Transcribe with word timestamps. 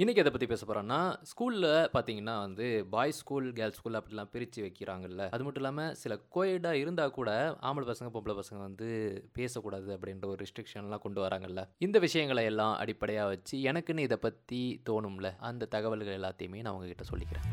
இன்றைக்கி 0.00 0.16
எதை 0.16 0.30
பற்றி 0.30 0.46
பேச 0.46 0.66
போகிறோன்னா 0.66 1.16
ஸ்கூலில் 1.30 1.88
பார்த்தீங்கன்னா 1.94 2.38
வந்து 2.40 2.86
பாய்ஸ் 2.90 3.18
ஸ்கூல், 3.18 3.52
கேர்ள்ஸ் 3.52 3.76
ஸ்கூல் 3.76 3.94
அப்படிலாம் 3.94 4.30
பிரித்து 4.30 4.62
வைக்கிறாங்கல்ல. 4.62 5.28
அது 5.30 5.44
மட்டும் 5.44 5.62
இல்லாமல் 5.62 5.94
சில 5.94 6.18
கோயடாக 6.34 6.72
இருந்தால் 6.72 7.10
கூட 7.10 7.58
ஆம்பளை 7.62 7.84
பசங்க, 7.90 8.10
பொம்பளை 8.14 8.40
பசங்க 8.40 8.58
வந்து 8.58 8.88
பேசக்கூடாது 9.32 9.98
அப்படின்ற 9.98 10.26
ஒரு 10.26 10.44
ரெஸ்ட்ரிக்ஷன்லாம் 10.44 10.98
கொண்டு 10.98 11.26
வராங்கல்ல. 11.26 11.68
இந்த 11.78 11.98
விஷயங்களை 11.98 12.44
எல்லாம் 12.44 12.76
அடிப்படையாக 12.76 13.28
வச்சு 13.28 13.58
எனக்குன்னு 13.58 13.98
இதை 13.98 14.16
பற்றி 14.16 14.82
தோணும்ல, 14.90 15.36
அந்த 15.38 15.66
தகவல்கள் 15.66 16.20
எல்லாத்தையுமே 16.20 16.60
நான் 16.60 16.74
உங்ககிட்ட 16.74 17.02
சொல்லிக்கிறேன். 17.12 17.48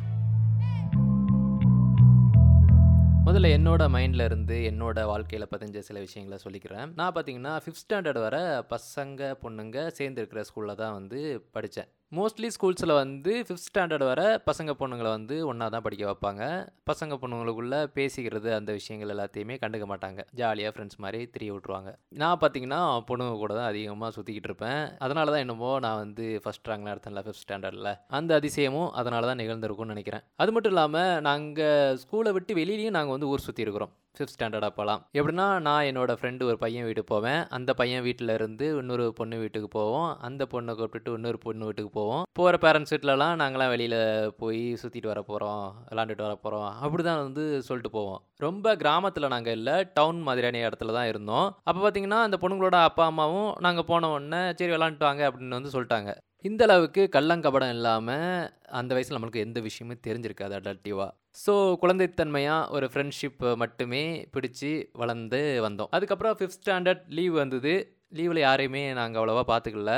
முதல்ல 3.27 3.47
என்னோட 3.55 3.83
மைண்டில் 3.93 4.23
இருந்து, 4.23 4.57
என்னோட 4.57 5.05
வாழ்க்கையில் 5.05 5.47
பதிஞ்ச 5.51 5.79
சில 5.79 5.99
விஷயங்களை 5.99 6.43
சொல்லிக்கிறேன். 6.43 6.93
நான் 6.95 7.13
பார்த்தீங்கன்னா 7.13 7.59
ஃபிஃப்த் 7.63 7.83
ஸ்டாண்டர்ட் 7.83 8.19
வர 8.19 8.65
பசங்க, 8.69 9.35
பொண்ணுங்க 9.43 9.87
சேர்ந்து 9.87 10.21
இருக்கிற 10.21 10.73
தான் 10.75 10.93
வந்து 10.93 11.47
படித்தேன் 11.51 11.91
மோஸ்ட்லி 12.15 12.49
ஸ்கூல்ஸில் 12.55 12.93
வந்து 12.99 13.31
ஃபிஃப்த் 13.45 13.69
ஸ்டாண்டர்ட் 13.69 14.03
வர 14.09 14.21
பசங்க, 14.49 14.71
பொண்ணுங்களை 14.81 15.09
வந்து 15.15 15.35
ஒன்றா 15.49 15.65
தான் 15.73 15.83
படிக்க 15.87 16.03
வைப்பாங்க. 16.09 16.43
பசங்க, 16.89 17.13
பொண்ணுங்களுக்குள்ள 17.21 17.77
பேசிக்கிறது 17.97 18.49
அந்த 18.57 18.71
விஷயங்கள் 18.77 19.11
எல்லாத்தையுமே 19.15 19.55
கண்டுக்க 19.63 19.85
மாட்டாங்க. 19.91 20.21
ஜாலியாக 20.41 20.73
ஃப்ரெண்ட்ஸ் 20.73 21.01
மாதிரி 21.05 21.19
திரிய 21.33 21.51
விட்ருவாங்க 21.55 21.91
நான் 22.21 22.39
பார்த்தீங்கன்னா, 22.43 22.79
பொண்ணுங்க 23.09 23.33
கூட 23.43 23.51
தான் 23.59 23.69
அதிகமாக 23.71 24.11
சுற்றிக்கிட்டு 24.17 24.49
இருப்பேன். 24.51 24.81
அதனால 25.07 25.33
தான் 25.33 25.43
என்னமோ 25.45 25.71
நான் 25.85 25.99
வந்து 26.03 26.27
ஃபஸ்ட் 26.45 26.69
ரேங்க் 26.71 26.89
நடத்தினல 26.91 27.23
ஃபிஃப்த் 27.25 27.43
ஸ்டாண்டர்டில் 27.45 27.91
அந்த 28.19 28.39
அதிசயமும் 28.39 28.89
அதனால 29.01 29.29
தான் 29.31 29.41
நிகழ்ந்திருக்கும்னு 29.43 29.95
நினைக்கிறேன் 29.95 30.25
அது 30.43 30.53
மட்டும் 30.57 30.75
இல்லாமல் 30.75 31.13
நாங்கள் 31.29 31.99
ஸ்கூலை 32.03 32.33
விட்டு 32.37 32.59
வெளியிலையும் 32.61 32.97
நாங்கள் 32.99 33.17
வந்து 33.17 33.31
ஊர் 33.33 33.47
சுற்றி 33.47 33.65
இருக்கிறோம். 33.65 33.93
ஃபிஃப்த் 34.17 34.35
ஸ்டாண்டர்டாக 34.35 34.69
போகலாம் 34.69 35.01
எப்படின்னா, 35.17 35.59
நான் 35.59 35.83
என்னோடய 35.83 36.19
ஃப்ரெண்டு 36.19 36.43
ஒரு 36.43 36.57
பையன் 36.57 36.85
வீட்டுக்கு 36.85 37.13
போவேன். 37.13 37.47
அந்த 37.49 37.73
பையன் 37.73 38.01
வீட்டில் 38.01 38.29
இருந்து 38.29 38.67
இன்னொரு 38.77 39.13
பொண்ணு 39.13 39.37
வீட்டுக்கு 39.37 39.67
போவோம். 39.67 40.17
அந்த 40.19 40.47
பொண்ணை 40.51 40.73
கூப்பிட்டுட்டு 40.73 41.13
இன்னொரு 41.13 41.37
பொண்ணு 41.37 41.65
வீட்டுக்கு 41.65 41.91
போவோம். 41.91 42.23
போகிற 42.33 42.57
பேரண்ட்ஸ் 42.65 42.93
வீட்லலாம் 42.93 43.35
நாங்களாம் 43.41 43.69
வெளியில் 43.69 43.99
போய் 44.37 44.77
சுற்றிட்டு 44.83 45.07
வர 45.07 45.21
போகிறோம் 45.21 45.63
விளாண்டுட்டு 45.89 46.27
வர 46.27 46.35
போகிறோம் 46.35 46.69
அப்படி 46.83 47.03
தான் 47.03 47.23
வந்து 47.23 47.61
சொல்லிட்டு 47.61 47.89
போவோம். 47.89 48.21
ரொம்ப 48.37 48.75
கிராமத்தில் 48.75 49.27
நாங்கள் 49.27 49.53
இல்லை 49.53 49.75
டவுன் 49.93 50.21
மாதிரியான 50.21 50.69
இடத்துல 50.69 50.93
தான் 50.93 51.07
இருந்தோம். 51.07 51.47
அப்போ 51.63 51.79
பார்த்தீங்கன்னா, 51.81 52.21
அந்த 52.27 52.37
பொண்ணுங்களோட 52.41 52.79
அப்பா, 52.83 53.05
அம்மாவும் 53.05 53.51
நாங்கள் 53.59 53.85
போன 53.85 54.09
உடனே 54.09 54.41
சரி 54.53 54.71
விளையாண்டுட்டு 54.71 55.09
வாங்க 55.09 55.29
அப்படின்னு 55.29 55.59
வந்து 55.59 55.75
சொல்லிட்டாங்க 55.75 56.11
இந்த 56.45 56.63
அளவுக்கு 56.63 57.09
கள்ளங்கபடம் 57.11 57.69
இல்லாமல் 57.69 58.51
அந்த 58.69 58.93
வயசில் 58.93 59.15
நம்மளுக்கு 59.17 59.45
எந்த 59.45 59.59
விஷயமும் 59.59 60.03
தெரிஞ்சிருக்காது 60.07 60.53
அடல்ட்டிவாக 60.59 61.09
ஸோ 61.43 61.53
குழந்தைத்தன்மையாக 61.81 62.71
ஒரு 62.75 62.87
ஃப்ரெண்ட்ஷிப் 62.91 63.43
மட்டுமே 63.63 64.03
பிடிச்சி 64.35 64.71
வளர்ந்து 65.01 65.41
வந்தோம். 65.65 65.89
அதுக்கப்புறம் 65.97 66.35
ஃபிஃப்த் 66.39 66.61
ஸ்டாண்டர்ட் 66.61 67.03
லீவ் 67.17 67.35
வந்தது. 67.43 67.73
லீவில் 68.17 68.41
யாரையுமே 68.47 68.81
நாங்கள் 68.99 69.19
அவ்வளோவா 69.21 69.43
பார்த்துக்கல. 69.51 69.93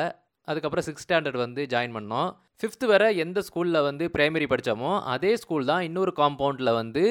அதுக்கப்புறம் 0.48 0.86
சிக்ஸ்த் 0.88 1.06
ஸ்டாண்டர்ட் 1.06 1.40
வந்து 1.46 1.64
ஜாயின் 1.74 1.96
பண்ணோம். 1.98 2.30
ஃபிஃப்த்து 2.62 2.86
வர 2.92 3.04
எந்த 3.24 3.40
ஸ்கூலில் 3.48 3.86
வந்து 3.88 4.06
பிரைமரி 4.16 4.48
படித்தோமோ 4.52 4.92
அதே 5.14 5.32
ஸ்கூல் 5.42 5.70
தான் 5.72 5.84
இன்னொரு 5.88 6.12
காம்பவுண்டில் 6.20 6.72
வந்து 6.80 7.04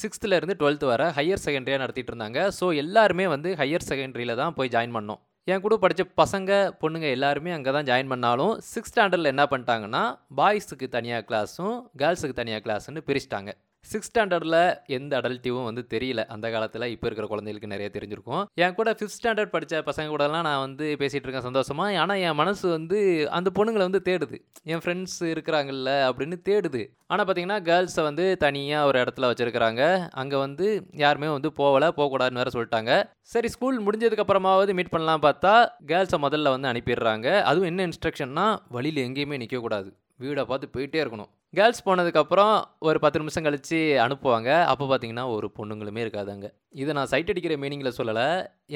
சிக்ஸ்த்துலேருந்து 0.00 0.56
டுவெல்த்து 0.60 0.86
வர 0.92 1.04
ஹையர் 1.16 1.42
செகண்டரியாக 1.46 1.82
நடத்திட்டு 1.84 2.12
இருந்தாங்க. 2.12 2.40
ஸோ 2.58 2.68
எல்லாருமே 2.82 3.26
வந்து 3.34 3.50
ஹையர் 3.62 3.88
செகண்டரியில் 3.90 4.40
தான் 4.42 4.56
போய் 4.58 4.72
ஜாயின் 4.76 4.96
பண்ணோம். 4.98 5.20
என் 5.48 5.64
கூட 5.64 5.76
படித்த 5.84 6.02
பசங்க, 6.20 6.50
பொண்ணுங்க 6.80 7.06
எல்லாருமே 7.16 7.52
அங்கே 7.56 7.70
தான் 7.76 7.88
ஜாயின் 7.90 8.12
பண்ணாலும் 8.12 8.54
சிக்ஸ்த் 8.72 8.92
ஸ்டாண்டர்டில் 8.92 9.32
என்ன 9.34 9.44
பண்ணிட்டாங்கன்னா, 9.52 10.02
பாய்ஸுக்கு 10.38 10.88
தனியாக 10.96 11.24
கிளாஸும், 11.28 11.76
கேர்ள்ஸுக்கு 12.02 12.40
தனியாக 12.40 12.62
கிளாஸ்ன்னு 12.66 13.02
பிரிச்சுட்டாங்க. 13.08 13.52
சிக்ஸ்த் 13.92 14.18
ஸ்டாண்டர்டில் 14.18 14.78
எந்த 14.86 15.20
அடல்ட்டிவும் 15.20 15.64
வந்து 15.64 15.86
தெரியல. 15.90 16.24
அந்த 16.26 16.50
காலத்தில் 16.50 16.82
இப்போ 16.82 17.08
இருக்கிற 17.08 17.26
குழந்தைகளுக்கு 17.26 17.72
நிறைய 17.76 17.88
தெரிஞ்சிருக்கும். 17.92 18.44
என் 18.54 18.74
கூட 18.74 18.90
ஃபிஃப்த் 18.90 19.16
ஸ்டாண்டர்ட் 19.22 19.54
படித்த 19.54 19.82
பசங்க 19.86 20.08
கூடலாம் 20.12 20.42
நான் 20.42 20.60
வந்து 20.60 20.96
பேசிகிட்டு 20.98 21.26
இருக்கேன் 21.26 21.40
சந்தோஷமாக 21.40 21.98
ஆனால் 21.98 22.16
என் 22.16 22.34
மனசு 22.34 22.70
வந்து 22.70 23.30
அந்த 23.30 23.50
பொண்ணுங்களை 23.54 23.84
வந்து 23.88 24.02
தேடுது. 24.04 24.38
என் 24.62 24.78
ஃப்ரெண்ட்ஸ் 24.78 25.20
இருக்கிறாங்கல்ல 25.20 25.90
அப்படின்னு 26.10 26.36
தேடுது. 26.48 26.82
ஆனால் 27.06 27.26
பார்த்தீங்கன்னா, 27.26 27.58
கேர்ள்ஸை 27.68 28.02
வந்து 28.02 28.36
தனியாக 28.36 28.86
ஒரு 28.86 28.98
இடத்துல 29.00 29.30
வச்சுருக்கிறாங்க 29.30 30.08
அங்கே 30.10 30.36
வந்து 30.36 30.86
யாருமே 30.92 31.28
வந்து 31.28 31.52
போகலை 31.56 31.88
போகக்கூடாதுன்னு 31.96 32.40
வேறு 32.40 32.54
சொல்லிட்டாங்க 32.54 33.10
சரி 33.20 33.48
ஸ்கூல் 33.48 33.82
முடிஞ்சதுக்கப்புறமாவது 33.82 34.72
மீட் 34.72 34.88
பண்ணலாம் 34.88 35.22
பார்த்தா, 35.22 35.68
கேர்ள்ஸை 35.86 36.18
முதல்ல 36.18 36.60
வந்து 36.60 36.68
அனுப்பிடுறாங்க. 36.68 37.40
அதுவும் 37.40 37.68
என்ன 37.68 37.88
இன்ஸ்ட்ரக்ஷன்னா, 37.88 38.58
வழியில் 38.68 39.06
எங்கேயுமே 39.08 39.40
நிற்கக்கூடாது 39.40 39.92
வீடை 40.20 40.44
பார்த்து 40.44 40.68
போயிட்டே 40.72 41.04
இருக்கணும். 41.04 41.30
கேர்ள்ஸ் 41.54 41.82
போனதுக்கப்புறம் 41.88 42.52
ஒரு 42.78 42.98
10 43.02 43.18
நிமிஷம் 43.18 43.44
கழிச்சு 43.44 43.78
அனுப்புவாங்க. 44.04 44.50
அப்போ 44.62 44.84
பார்த்தீங்கன்னா, 44.84 45.24
ஒரு 45.30 45.46
பொண்ணுங்களுமே 45.58 46.00
இருக்காதாங்க. 46.04 46.46
இதை 46.70 46.94
நான் 46.94 47.06
சைட் 47.06 47.30
அடிக்கிற 47.30 47.56
மீனிங்கில் 47.56 47.96
சொல்லலை. 47.98 48.26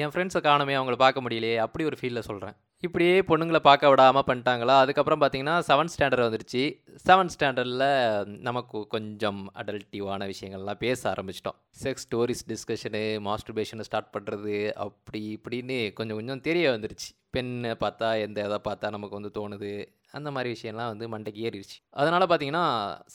என் 0.01 0.09
ஃப்ரெண்ட்ஸை 0.09 0.41
காணமே 0.41 0.75
அவங்கள 0.75 0.95
பார்க்க 0.95 1.23
முடியலையே 1.25 1.55
அப்படி 1.57 1.85
ஒரு 1.85 1.97
ஃபீலில் 2.01 2.27
சொல்கிறேன் 2.29 2.55
இப்படியே 2.81 3.13
பொண்ணுங்களை 3.19 3.59
பார்க்க 3.59 3.89
விடாமல் 3.89 4.25
பண்ணிட்டாங்களா, 4.27 4.75
அதுக்கப்புறம் 4.79 5.21
பார்த்தீங்கன்னா 5.21 5.55
செவன்த் 5.67 5.93
ஸ்டாண்டர்ட் 5.93 6.25
வந்துருச்சு. 6.25 6.61
செவன்த் 7.07 7.33
ஸ்டாண்டர்டில் 7.35 8.27
நமக்கு 8.47 8.87
கொஞ்சம் 8.87 9.51
அடல்ட்டிவான 9.55 10.27
விஷயங்கள்லாம் 10.33 10.81
பேச 10.85 11.13
ஆரம்பிச்சிட்டோம் 11.13 11.57
செக்ஸ் 11.83 12.05
ஸ்டோரிஸ் 12.05 12.45
டிஸ்கஷனு, 12.47 13.03
மாஸ்டர்பேஷனை 13.27 13.85
ஸ்டார்ட் 13.89 14.13
பண்ணுறது 14.17 14.71
அப்படி 14.71 15.21
இப்படின்னு 15.37 15.93
கொஞ்சம் 15.93 16.17
கொஞ்சம் 16.17 16.41
தெரிய 16.41 16.71
வந்துருச்சு. 16.71 17.09
பெண்ணை 17.29 17.71
பார்த்தா 17.71 18.07
எந்த 18.21 18.45
இதை 18.45 18.59
பார்த்தா 18.63 18.89
நமக்கு 18.89 19.19
வந்து 19.19 19.31
தோணுது. 19.39 19.71
அந்த 20.11 20.31
மாதிரி 20.31 20.49
விஷயம்லாம் 20.55 20.91
வந்து 20.93 21.05
மண்டைக்கு 21.09 21.41
ஏறிடுச்சு 21.47 21.77
அதனால் 21.89 22.25
பார்த்தீங்கன்னா, 22.27 22.65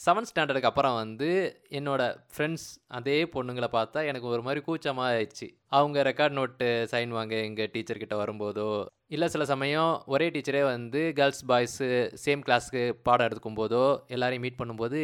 செவன்த் 0.05 0.29
ஸ்டாண்டர்டுக்கு 0.31 0.69
அப்புறம் 0.71 0.95
வந்து 0.95 1.29
என்னோடய 1.69 2.17
ஃப்ரெண்ட்ஸ் 2.33 2.67
அதே 2.87 3.23
பொண்ணுங்களை 3.23 3.69
பார்த்தா 3.71 3.99
எனக்கு 4.09 4.27
ஒரு 4.27 4.41
மாதிரி 4.41 4.61
கூச்சமாக 4.61 5.13
ஆயிடுச்சு. 5.13 5.47
அவங்க 5.77 5.99
ரெக்கார்ட் 6.03 6.37
நோட்டு 6.37 6.67
சைன் 6.91 7.11
வாங்க 7.17 7.35
எங்கள் 7.47 7.69
டீச்சர்கிட்ட 7.73 8.15
வரும்போதோ, 8.21 8.69
இல்லை 9.15 9.27
சில 9.27 9.43
சமயம் 9.51 9.93
ஒரே 10.05 10.27
டீச்சரே 10.35 10.63
வந்து 10.63 11.01
கேர்ள்ஸ், 11.19 11.43
பாய்ஸு 11.51 11.87
சேம் 12.25 12.43
கிளாஸ்க்கு 12.47 12.81
பாடம் 13.07 13.27
எடுக்கும்போதோ, 13.29 13.83
எல்லாரையும் 14.07 14.45
மீட் 14.45 14.59
பண்ணும்போது, 14.61 15.01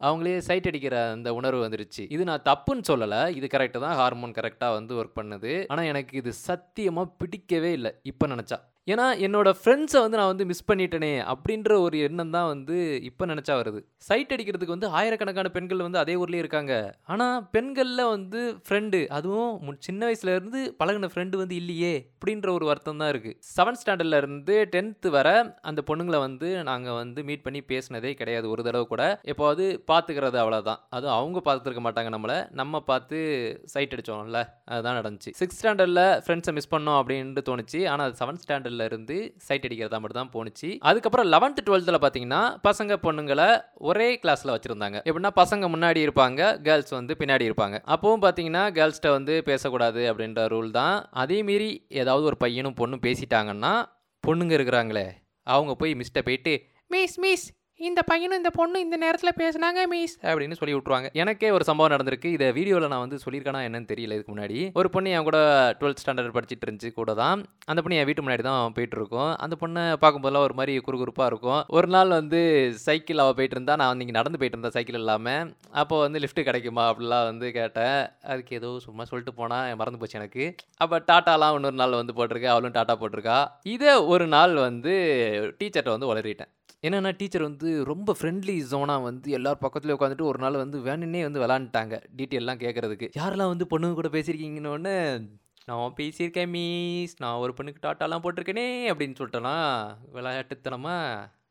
அவங்களே 0.00 0.38
சைட் 0.48 0.68
அடிக்கிற 0.68 0.96
அந்த 1.10 1.28
உணர்வு 1.38 1.60
வந்துருச்சு. 1.64 2.04
இது 2.14 2.22
நான் 2.24 2.46
தப்புன்னு 2.48 2.84
சொல்லலை 2.90 3.20
இது 3.38 3.46
கரெக்டாக 3.46 3.82
தான். 3.86 3.96
ஹார்மோன் 4.00 4.36
கரெக்டாக 4.38 4.76
வந்து 4.78 4.92
ஒர்க் 5.00 5.18
பண்ணுது. 5.20 5.52
ஆனால் 5.68 5.90
எனக்கு 5.92 6.16
இது 6.22 6.32
சத்தியமாக 6.48 7.14
பிடிக்கவே 7.22 7.72
இல்லை 7.78 7.92
இப்போ 8.12 8.26
நினச்சா 8.26 8.58
ஏன்னா, 8.86 9.04
என்னோடய 9.26 9.54
ஃப்ரெண்ட்ஸை 9.58 10.00
வந்து 10.04 10.18
நான் 10.18 10.32
வந்து 10.32 10.46
மிஸ் 10.46 10.64
பண்ணிட்டேனே 10.70 11.12
அப்படின்ற 11.32 11.80
ஒரு 11.80 11.98
எண்ணம் 11.98 12.30
தான் 12.30 12.46
வந்து 12.46 13.02
இப்போ 13.02 13.26
நினச்சா 13.26 13.54
வருது. 13.60 13.80
சைட் 13.96 14.32
அடிக்கிறதுக்கு 14.32 14.76
வந்து 14.76 14.88
ஆயிரக்கணக்கான 14.88 15.48
பெண்கள் 15.48 15.84
வந்து 15.86 15.98
அதே 15.98 16.14
ஊர்லேயே 16.14 16.42
இருக்காங்க. 16.44 16.94
ஆனால் 17.04 17.48
பெண்களில் 17.50 18.04
வந்து 18.04 18.60
ஃப்ரெண்டு 18.68 19.06
அதுவும் 19.06 19.76
சின்ன 19.78 20.06
வயசுலேருந்து 20.06 20.62
பழகின 20.80 20.90
பழகுன 20.92 21.08
ஃப்ரெண்டு 21.12 21.36
வந்து 21.36 21.54
இல்லையே 21.54 21.92
அப்படின்ற 22.12 22.48
ஒரு 22.52 22.66
வருத்தம் 22.66 22.96
தான் 22.96 23.12
இருக்குது 23.12 23.36
செவன்த் 23.56 23.80
ஸ்டாண்டர்ட்லேருந்து 23.82 24.56
டென்த்து 24.74 25.08
வர 25.10 25.58
அந்த 25.60 25.82
பொண்ணுங்களை 25.86 26.18
வந்து 26.18 26.62
நாங்கள் 26.62 26.92
வந்து 26.92 27.24
மீட் 27.24 27.42
பண்ணி 27.42 27.60
பேசினதே 27.68 28.12
கிடையாது 28.12 28.50
ஒரு 28.50 28.62
தடவை 28.62 28.86
கூட. 28.86 29.20
எப்பவாவது 29.24 29.66
பார்த்துக்கிறது 29.92 30.38
அவ்வளோதான். 30.42 30.80
அதுவும் 30.90 31.14
அவங்க 31.14 31.40
பார்த்துருக்க 31.48 31.82
மாட்டாங்க 31.86 32.12
நம்மளை 32.16 32.50
நம்ம 32.50 32.80
பார்த்து 32.80 33.18
சைட் 33.64 33.94
அடித்தோம்ல 33.94 34.42
அதுதான் 34.64 34.98
நடந்துச்சு. 35.00 35.32
சிக்ஸ்த் 35.40 35.58
ஸ்டாண்டர்டில் 35.62 36.04
ஃப்ரெண்ட்ஸை 36.26 36.52
மிஸ் 36.52 36.74
பண்ணோம் 36.74 37.00
அப்படின்ட்டு 37.00 37.44
தோணுச்சு. 37.50 37.88
ஆனால் 37.88 38.12
செவன்த் 38.20 38.44
ஸ்டாண்டர்ட் 38.46 38.71
ஸ்டாண்டர்ட்ல 38.72 38.84
இருந்து 38.84 39.34
சைட் 39.36 39.64
அடிக்கிறதா 39.64 40.00
மட்டும் 40.00 40.28
தான் 40.30 40.30
போணுச்சு. 40.32 40.76
அதுக்கப்புறம் 40.78 41.32
11த், 41.32 41.56
12த்ல 41.64 41.94
பார்த்தீங்கன்னா, 42.00 42.70
பசங்க, 42.70 42.96
பொண்ணுங்களை 43.02 43.62
ஒரே 43.74 44.18
கிளாஸ்ல 44.22 44.44
வச்சிருந்தாங்க. 44.44 45.00
எப்படின்னா 45.04 45.30
பசங்க 45.36 45.68
முன்னாடி 45.76 46.08
இருப்பாங்க, 46.08 46.60
கேர்ள்ஸ் 46.60 46.88
வந்து 46.88 47.16
பின்னாடி 47.18 47.52
இருப்பாங்க. 47.52 47.82
அப்பவும் 47.86 48.22
பார்த்தீங்கன்னா, 48.22 48.70
கேர்ள்ஸ்ட்ட 48.70 49.10
வந்து 49.10 49.42
பேசக்கூடாது 49.42 50.14
அப்படின்ற 50.14 50.46
ரூல் 50.46 50.70
தான். 50.70 51.08
அதே 51.10 51.42
மீறி 51.42 51.86
ஏதாவது 51.88 52.26
ஒரு 52.26 52.36
பையனும், 52.36 52.74
பொண்ணும் 52.80 53.00
பேசிட்டாங்கன்னா, 53.02 53.84
பொண்ணுங்க 54.26 54.54
இருக்கிறாங்களே, 54.56 55.10
அவங்க 55.42 55.74
போய் 55.74 55.94
மிஸ்ட்ட 55.94 56.22
போயிட்டு, 56.24 56.62
"மிஸ் 56.88 57.18
மிஸ் 57.18 57.61
இந்த 57.80 58.00
பையனும், 58.08 58.40
இந்த 58.40 58.50
பொண்ணும் 58.56 58.82
இந்த 58.84 58.96
நேரத்தில் 59.02 59.38
பேசுனாங்க 59.40 59.80
மிஸ்" 59.92 60.14
அப்படின்னு 60.30 60.56
சொல்லி 60.58 60.74
விட்டுருவாங்க. 60.74 61.08
எனக்கே 61.22 61.48
ஒரு 61.56 61.64
சம்பவம் 61.68 61.92
நடந்திருக்கு. 61.94 62.28
இதை 62.36 62.46
வீடியோவில் 62.58 62.90
நான் 62.92 63.02
வந்து 63.04 63.18
சொல்லியிருக்கேனா 63.22 63.60
என்னன்னு 63.68 63.88
தெரியல 63.92 64.16
இதுக்கு 64.16 64.32
முன்னாடி. 64.34 64.58
ஒரு 64.80 64.88
பொண்ணு 64.94 65.14
என் 65.16 65.26
கூட 65.28 65.38
12த் 65.80 66.02
ஸ்டாண்டர்ட் 66.02 66.34
படிச்சுட்டு 66.36 66.66
இருந்துச்சு 66.66 66.90
கூட 66.98 67.14
தான். 67.22 67.40
அந்த 67.70 67.82
பொண்ணு 67.82 67.98
என் 68.00 68.08
வீட்டு 68.10 68.24
முன்னாடி 68.26 68.44
தான் 68.48 68.76
போயிட்டுருக்கும். 68.76 69.32
அந்த 69.46 69.56
பொண்ணை 69.62 69.84
பார்க்கும்போதெல்லாம் 70.04 70.46
ஒரு 70.48 70.56
மாதிரி 70.60 70.74
குறுகுறுப்பாக 70.88 71.30
இருக்கும். 71.32 71.60
ஒரு 71.78 71.90
நாள் 71.96 72.16
வந்து 72.20 72.40
சைக்கிள் 72.86 73.22
அவள் 73.24 73.36
போயிட்டு 73.40 73.58
இருந்தா 73.58 73.76
நான் 73.82 73.92
வந்து 73.92 74.06
இங்கே 74.06 74.16
நடந்து 74.20 74.40
போயிட்டுருந்தேன் 74.42 74.76
சைக்கிள் 74.78 75.00
இல்லாமல் 75.02 75.50
அப்போ 75.82 75.98
வந்து 76.04 76.22
லிஃப்ட் 76.24 76.42
கிடைக்குமா 76.50 76.86
அப்படிலாம் 76.92 77.28
வந்து 77.30 77.48
கேட்டேன். 77.58 77.98
அதுக்கு 78.32 78.54
ஏதோ 78.60 78.72
சும்மா 78.86 79.06
சொல்லிட்டு 79.12 79.38
போனால் 79.40 79.76
மறந்து 79.82 80.02
போச்சு 80.02 80.20
எனக்கு. 80.22 80.46
அப்போ 80.84 80.98
டாட்டாலாம் 81.10 81.56
இன்னொரு 81.58 81.80
நாள் 81.82 82.00
வந்து 82.02 82.18
போட்டிருக்கேன். 82.20 82.54
அவளும் 82.56 82.78
டாட்டா 82.78 82.96
போட்டிருக்கா. 83.02 83.38
இதை 83.76 83.92
ஒரு 84.14 84.26
நாள் 84.38 84.56
வந்து 84.68 84.94
டீச்சர்கிட்ட 85.60 85.96
வந்து 85.96 86.10
உளறிட்டேன். 86.12 86.52
என்னென்னா 86.82 87.10
டீச்சர் 87.16 87.42
வந்து 87.42 87.68
ரொம்ப 87.84 88.14
ஃப்ரெண்ட்லி 88.18 88.54
ஜோனாக 88.70 89.02
வந்து 89.02 89.28
எல்லார் 89.30 89.60
பக்கத்துலேயும் 89.60 89.98
உட்காந்துட்டு 89.98 90.28
ஒரு 90.30 90.38
நாள் 90.38 90.62
வந்து 90.62 90.78
வேணுன்னே 90.82 91.20
வந்து 91.22 91.42
விளாண்டுட்டாங்க 91.42 91.94
டீட்டெயில்லாம் 92.18 92.62
கேட்கறதுக்கு. 92.62 93.08
யாரெல்லாம் 93.14 93.52
வந்து 93.52 93.66
பொண்ணுங்க 93.66 93.94
கூட 93.94 94.08
பேசியிருக்கீங்கன்னோனே, 94.08 94.96
"நான் 95.68 95.94
பேசியிருக்கேன் 95.96 96.50
மீஸ் 96.54 97.14
நான் 97.18 97.40
ஒரு 97.40 97.52
பொண்ணுக்கு 97.58 97.84
டாட்டாலாம் 97.86 98.24
போட்டிருக்கேனே" 98.24 98.66
அப்படின்னு 98.90 99.18
சொல்லிட்டேனா, 99.20 99.56
விளையாட்டுத்தனமா. 100.16 100.96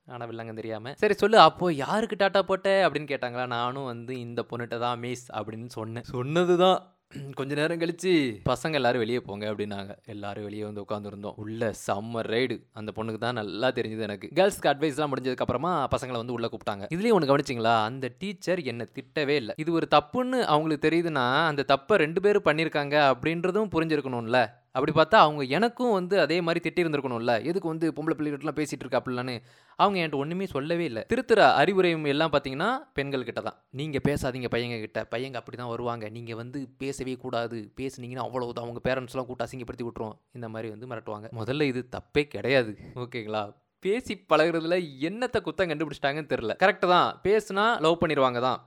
ஆனால் 0.08 0.30
வில்லங்க 0.30 0.54
தெரியாமல் 0.54 0.98
"சரி 0.98 1.16
சொல்லு 1.16 1.38
அப்போது 1.42 1.78
யாருக்கு 1.78 2.16
டாட்டா 2.16 2.42
போட்ட?" 2.44 2.70
அப்படின்னு 2.86 3.12
கேட்டாங்களா. 3.12 3.46
நானும் 3.56 3.86
வந்து 3.86 4.14
"இந்த 4.20 4.42
பொண்ணுகிட்ட 4.50 4.80
தான் 4.80 5.00
மிஸ்" 5.00 5.28
அப்படின்னு 5.38 5.70
சொன்னேன். 5.76 6.08
சொன்னது 6.12 6.56
தான். 6.58 6.80
கொஞ்ச 7.36 7.56
நேரம் 7.56 7.80
கழிச்சு 7.80 8.12
பசங்க 8.50 8.74
எல்லாரும் 8.74 9.00
வெளியே 9.00 9.20
போங்க 9.20 9.46
அப்படின்னாங்க. 9.52 9.92
எல்லாரும் 10.06 10.44
வெளியே 10.44 10.64
வந்து 10.64 10.82
உட்காந்துருந்தோம் 10.82 11.34
உள்ள 11.36 11.74
சம்மர் 11.88 12.30
ரைடு 12.34 12.56
அந்த 12.74 12.92
பொண்ணுக்கு 12.96 13.18
தான் 13.18 13.34
நல்லா 13.34 13.68
தெரிஞ்சது 13.72 14.00
எனக்கு. 14.00 14.28
கேர்ள்ஸ்க்கு 14.36 14.72
அட்வைஸ்லாம் 14.72 15.12
முடிஞ்சதுக்கு 15.14 15.46
அப்புறமா 15.46 15.88
பசங்களை 15.96 16.12
வந்து 16.12 16.34
உள்ள 16.34 16.50
கூப்பிட்டாங்க. 16.52 16.86
இதுலயும் 16.96 17.12
ஒன்று 17.12 17.32
கவனிச்சிங்களா? 17.32 17.84
அந்த 17.84 18.12
டீச்சர் 18.18 18.62
என்னை 18.64 18.88
திட்டவே 19.00 19.36
இல்லை. 19.36 19.56
இது 19.58 19.72
ஒரு 19.72 19.88
தப்புன்னு 19.96 20.40
அவங்களுக்கு 20.54 20.90
தெரியுதுன்னா 20.90 21.26
அந்த 21.52 21.66
தப்பை 21.68 21.96
ரெண்டு 21.96 22.22
பேரும் 22.22 22.48
பண்ணியிருக்காங்க 22.50 22.98
அப்படின்றதும் 23.12 23.74
புரிஞ்சிருக்கணும்ல. 23.76 24.60
அப்படி 24.76 24.92
பார்த்தா 24.98 25.18
அவங்க 25.26 25.44
எனக்கும் 25.58 25.94
வந்து 25.98 26.16
அதே 26.24 26.38
மாதிரி 26.48 26.60
திட்டி 26.66 26.84
இருந்திருக்கணும்ல. 26.84 27.34
எதுக்கு 27.50 27.68
வந்து 27.72 27.88
பொம்பளை 27.96 28.16
பிள்ளைகிட்டலாம் 28.18 28.58
பேசிட்டு 28.60 28.84
இருக்கா 28.84 29.00
அப்படிலான்னு 29.02 29.36
அவங்க 29.80 29.98
என்கிட்ட 30.00 30.22
ஒன்றுமே 30.24 30.46
சொல்லவே 30.56 30.86
இல்லை. 30.92 31.04
திருத்துற 31.14 31.42
அறிவுரையும் 31.62 32.06
எல்லாம் 32.14 32.34
பார்த்தீங்கன்னா 32.34 32.70
பெண்கள் 32.98 33.28
கிட்ட 33.30 33.42
தான். 33.48 33.58
நீங்கள் 33.80 34.04
பேசாதீங்க 34.08 34.50
பையங்க 34.56 34.78
கிட்ட. 34.86 35.02
பையங்க 35.14 35.40
அப்படி 35.42 35.58
தான் 35.58 35.72
வருவாங்க. 35.74 36.10
நீங்கள் 36.18 36.40
வந்து 36.42 36.62
பேசவே 36.84 37.16
கூடாது. 37.26 37.60
பேசுனீங்கன்னா 37.82 38.26
அவ்வளோதான் 38.28 38.66
அவங்க 38.68 38.82
பேரண்ட்ஸ்லாம் 38.90 39.30
கூட்ட 39.30 39.48
அசிங்கப்படுத்தி 39.48 39.88
விட்ருவோம் 39.88 40.18
இந்த 40.40 40.50
மாதிரி 40.56 40.70
வந்து 40.76 40.90
மிரட்டுவாங்க. 40.92 41.30
முதல்ல 41.42 41.68
இது 41.74 41.84
தப்பே 41.98 42.26
கிடையாது. 42.36 42.74
ஓகேங்களா 43.06 43.44
பேசி 43.86 44.14
பழகுறதுல 44.32 44.76
என்னத்தை 45.08 45.40
குத்தம் 45.46 45.70
கண்டுபிடிச்சிட்டாங்கன்னு 45.70 46.32
தெரில 46.34 46.56
கரெக்டு 46.64 46.88
தான். 46.96 47.08
பேசுனா 47.28 47.66
லவ் 47.86 48.02
பண்ணிடுவாங்க 48.02 48.40
தான். 48.48 48.60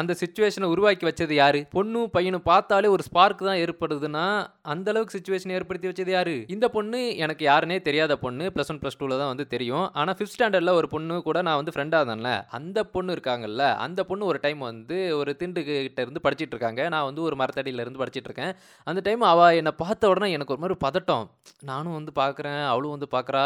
அந்த 0.00 0.12
சுச்சுவேஷனை 0.20 0.66
உருவாக்கி 0.74 1.04
வச்சது 1.08 1.34
யாரு? 1.40 1.60
பொண்ணும் 1.74 2.08
பையனும் 2.14 2.44
பார்த்தாலே 2.48 2.88
ஒரு 2.94 3.02
ஸ்பார்க் 3.08 3.42
தான் 3.48 3.60
ஏற்படுதுன்னா 3.64 4.24
அந்த 4.72 4.90
அளவுக்கு 4.92 5.14
சுச்சுவேஷன் 5.16 5.54
ஏற்படுத்தி 5.58 5.88
வச்சது 5.90 6.12
யாரு? 6.16 6.34
இந்த 6.54 6.66
பொண்ணு 6.74 7.00
எனக்கு 7.24 7.42
யாருனே 7.50 7.76
தெரியாத 7.88 8.16
பொண்ணு 8.24 8.46
ப்ளஸ் 8.54 8.70
ஒன் 8.72 8.80
ப்ளஸ் 8.82 8.98
டூவில் 9.00 9.20
தான் 9.22 9.32
வந்து 9.32 9.46
தெரியும். 9.54 9.86
ஆனால் 10.00 10.16
ஃபிஃப்த் 10.18 10.36
ஸ்டாண்டர்டில் 10.36 10.74
ஒரு 10.80 10.88
பொண்ணு 10.94 11.16
கூட 11.28 11.42
நான் 11.48 11.58
வந்து 11.60 11.74
ஃப்ரெண்டாக 11.76 12.00
இருந்தேன்ல 12.02 12.32
அந்த 12.58 12.84
பொண்ணு 12.96 13.16
இருக்காங்கல்ல 13.16 13.64
அந்த 13.86 14.00
பொண்ணு 14.10 14.30
ஒரு 14.32 14.40
டைம் 14.42 14.60
வந்து 14.70 14.98
ஒரு 15.20 15.32
திண்டு 15.36 15.62
கிட்ட 15.64 16.00
இருந்து 16.06 16.24
படிச்சிட்டு 16.26 16.54
இருக்காங்க. 16.56 16.88
நான் 16.96 17.08
வந்து 17.08 17.22
ஒரு 17.28 17.38
மரத்தடியில 17.42 17.84
இருந்து 17.86 18.02
படிச்சிட்டு 18.02 18.30
இருக்கேன். 18.30 18.52
அந்த 18.90 19.00
டைம் 19.08 19.24
அவள் 19.32 19.58
என்னை 19.62 19.74
பார்த்த 19.84 20.12
உடனே 20.14 20.30
எனக்கு 20.36 20.54
ஒரு 20.56 20.62
மாதிரி 20.64 20.78
பதட்டம். 20.86 21.26
நானும் 21.72 21.98
வந்து 21.98 22.14
பார்க்குறேன் 22.22 22.62
அவளும் 22.72 22.94
வந்து 22.96 23.10
பார்க்குறா. 23.16 23.44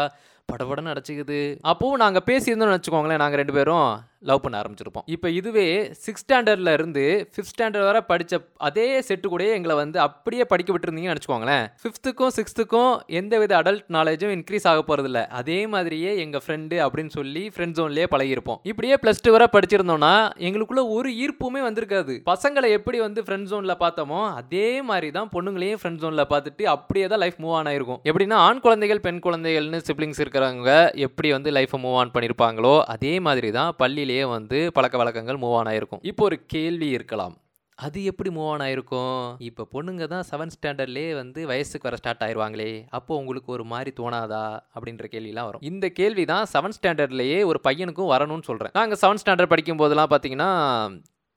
படபடன்னு 0.51 0.93
அடைச்சிக்குது. 0.93 1.41
அப்போவும் 1.71 2.01
நாங்கள் 2.05 2.27
பேசியிருந்தோம்னு 2.29 2.77
வச்சுக்கோங்களேன் 2.77 3.21
நாங்கள் 3.23 3.41
ரெண்டு 3.43 3.57
பேரும் 3.57 3.89
லவ் 4.29 4.41
பண்ண 4.41 4.55
ஆரம்பிச்சிருப்போம். 4.61 5.05
இப்போ 5.13 5.27
இதுவே 5.37 5.65
சிக்ஸ் 6.03 6.23
ஸ்டாண்டர்டில் 6.23 6.71
இருந்து 6.77 7.03
ஃபிஃப்த் 7.33 7.51
ஸ்டாண்டர்ட் 7.51 7.87
வரை 7.87 8.01
படித்த 8.09 8.39
அதே 8.67 8.85
செட்டு 9.07 9.27
கூடயே 9.31 9.51
எங்களை 9.57 9.75
வந்து 9.81 9.97
அப்படியே 10.07 10.43
படிக்க 10.51 10.69
விட்டுருந்தீங்கன்னு 10.73 11.19
வச்சுக்கோங்களேன். 11.19 11.65
ஃபிஃப்த்துக்கும் 11.81 12.33
சிக்ஸ்த்துக்கும் 12.35 12.91
எந்த 13.19 13.39
வித 13.43 13.55
அடல்ட் 13.59 13.87
நாலேஜும் 13.95 14.33
இன்க்ரீஸ் 14.35 14.67
ஆக 14.71 14.81
போகிறதில்ல 14.89 15.21
அதே 15.39 15.57
மாதிரியே 15.73 16.11
எங்கள் 16.25 16.43
ஃப்ரெண்டு 16.45 16.77
அப்படின்னு 16.85 17.13
சொல்லி 17.17 17.43
ஃப்ரெண்ட் 17.55 17.77
ஜோன்லேயே 17.79 18.09
பழகிருப்போம் 18.13 18.59
இப்படியே 18.71 18.97
ப்ளஸ் 19.05 19.23
டூ 19.27 19.33
வரை 19.37 19.47
படிச்சிருந்தோம்னா 19.55 20.13
எங்களுக்குள்ள 20.49 20.83
ஒரு 20.97 21.11
ஈர்ப்புமே 21.23 21.63
வந்திருக்காது. 21.67 22.15
பசங்களை 22.31 22.69
எப்படி 22.77 22.99
வந்து 23.07 23.23
ஃப்ரெண்ட் 23.27 23.49
ஜோனில் 23.53 23.75
பார்த்தோமோ 23.83 24.21
அதே 24.41 24.69
மாதிரி 24.91 25.11
தான் 25.17 25.31
பொண்ணுங்களையும் 25.35 25.81
ஃப்ரெண்ட் 25.81 26.01
ஜோனில் 26.05 26.29
பார்த்துட்டு 26.35 26.65
அப்படியே 26.75 27.07
தான் 27.13 27.23
லைஃப் 27.25 27.41
மூவ் 27.45 27.57
ஆன் 27.61 27.71
ஆயிருக்கும். 27.73 28.01
எப்படின்னா 28.11 28.39
ஆண் 28.47 28.63
குழந்தைகள் 28.67 29.03
பெண் 29.07 29.23
குழந்தைகள்னு 29.27 29.81
சிப்ளிங்ஸ் 29.89 30.23
இருக்கிறவங்க 30.31 30.73
எப்படி 31.05 31.29
வந்து 31.35 31.49
லைஃப்பை 31.57 31.77
மூவ் 31.83 31.95
ஆன் 32.01 32.11
பண்ணியிருப்பாங்களோ 32.15 32.73
அதே 32.93 33.13
மாதிரி 33.27 33.49
தான் 33.59 33.71
பள்ளியிலேயே 33.81 34.25
வந்து 34.37 34.59
பழக்க 34.75 34.95
வழக்கங்கள் 35.01 35.39
மூவ் 35.43 35.55
ஆன் 35.59 35.69
ஆயிருக்கும். 35.71 36.01
இப்போ 36.09 36.23
ஒரு 36.29 36.37
கேள்வி 36.53 36.87
இருக்கலாம். 36.97 37.35
அது 37.77 37.99
எப்படி 38.09 38.29
மூவ் 38.35 38.49
ஆன் 38.53 38.63
ஆயிருக்கும்? 38.65 39.19
இப்போ 39.49 39.63
பொண்ணுங்க 39.73 40.05
தான் 40.13 40.25
செவன்த் 40.29 40.55
ஸ்டாண்டர்ட்லேயே 40.55 41.11
வந்து 41.19 41.39
வயசுக்கு 41.51 41.87
வர 41.89 41.97
ஸ்டார்ட் 42.01 42.23
ஆயிருவாங்களே 42.25 42.71
அப்போ 42.97 43.11
உங்களுக்கு 43.21 43.49
ஒரு 43.57 43.65
மாதிரி 43.73 43.91
தோணாதா? 43.99 44.43
அப்படின்ற 44.75 45.07
கேள்விலாம் 45.13 45.47
வரும். 45.49 45.63
இந்த 45.71 45.87
கேள்வி 45.99 46.25
தான் 46.33 46.45
செவன்த் 46.53 46.77
ஸ்டாண்டர்ட்லேயே 46.79 47.39
ஒரு 47.51 47.61
பையனுக்கும் 47.67 48.11
வரணும்னு 48.15 48.49
சொல்கிறேன் 48.49 48.75
நாங்கள் 48.79 49.01
செவன்த் 49.03 49.23
ஸ்டாண்டர்ட் 49.23 49.53
படிக்கும் 49.55 49.81
போதெல்லாம் 49.83 50.13
பார்த்தீங்கன்னா 50.13 50.51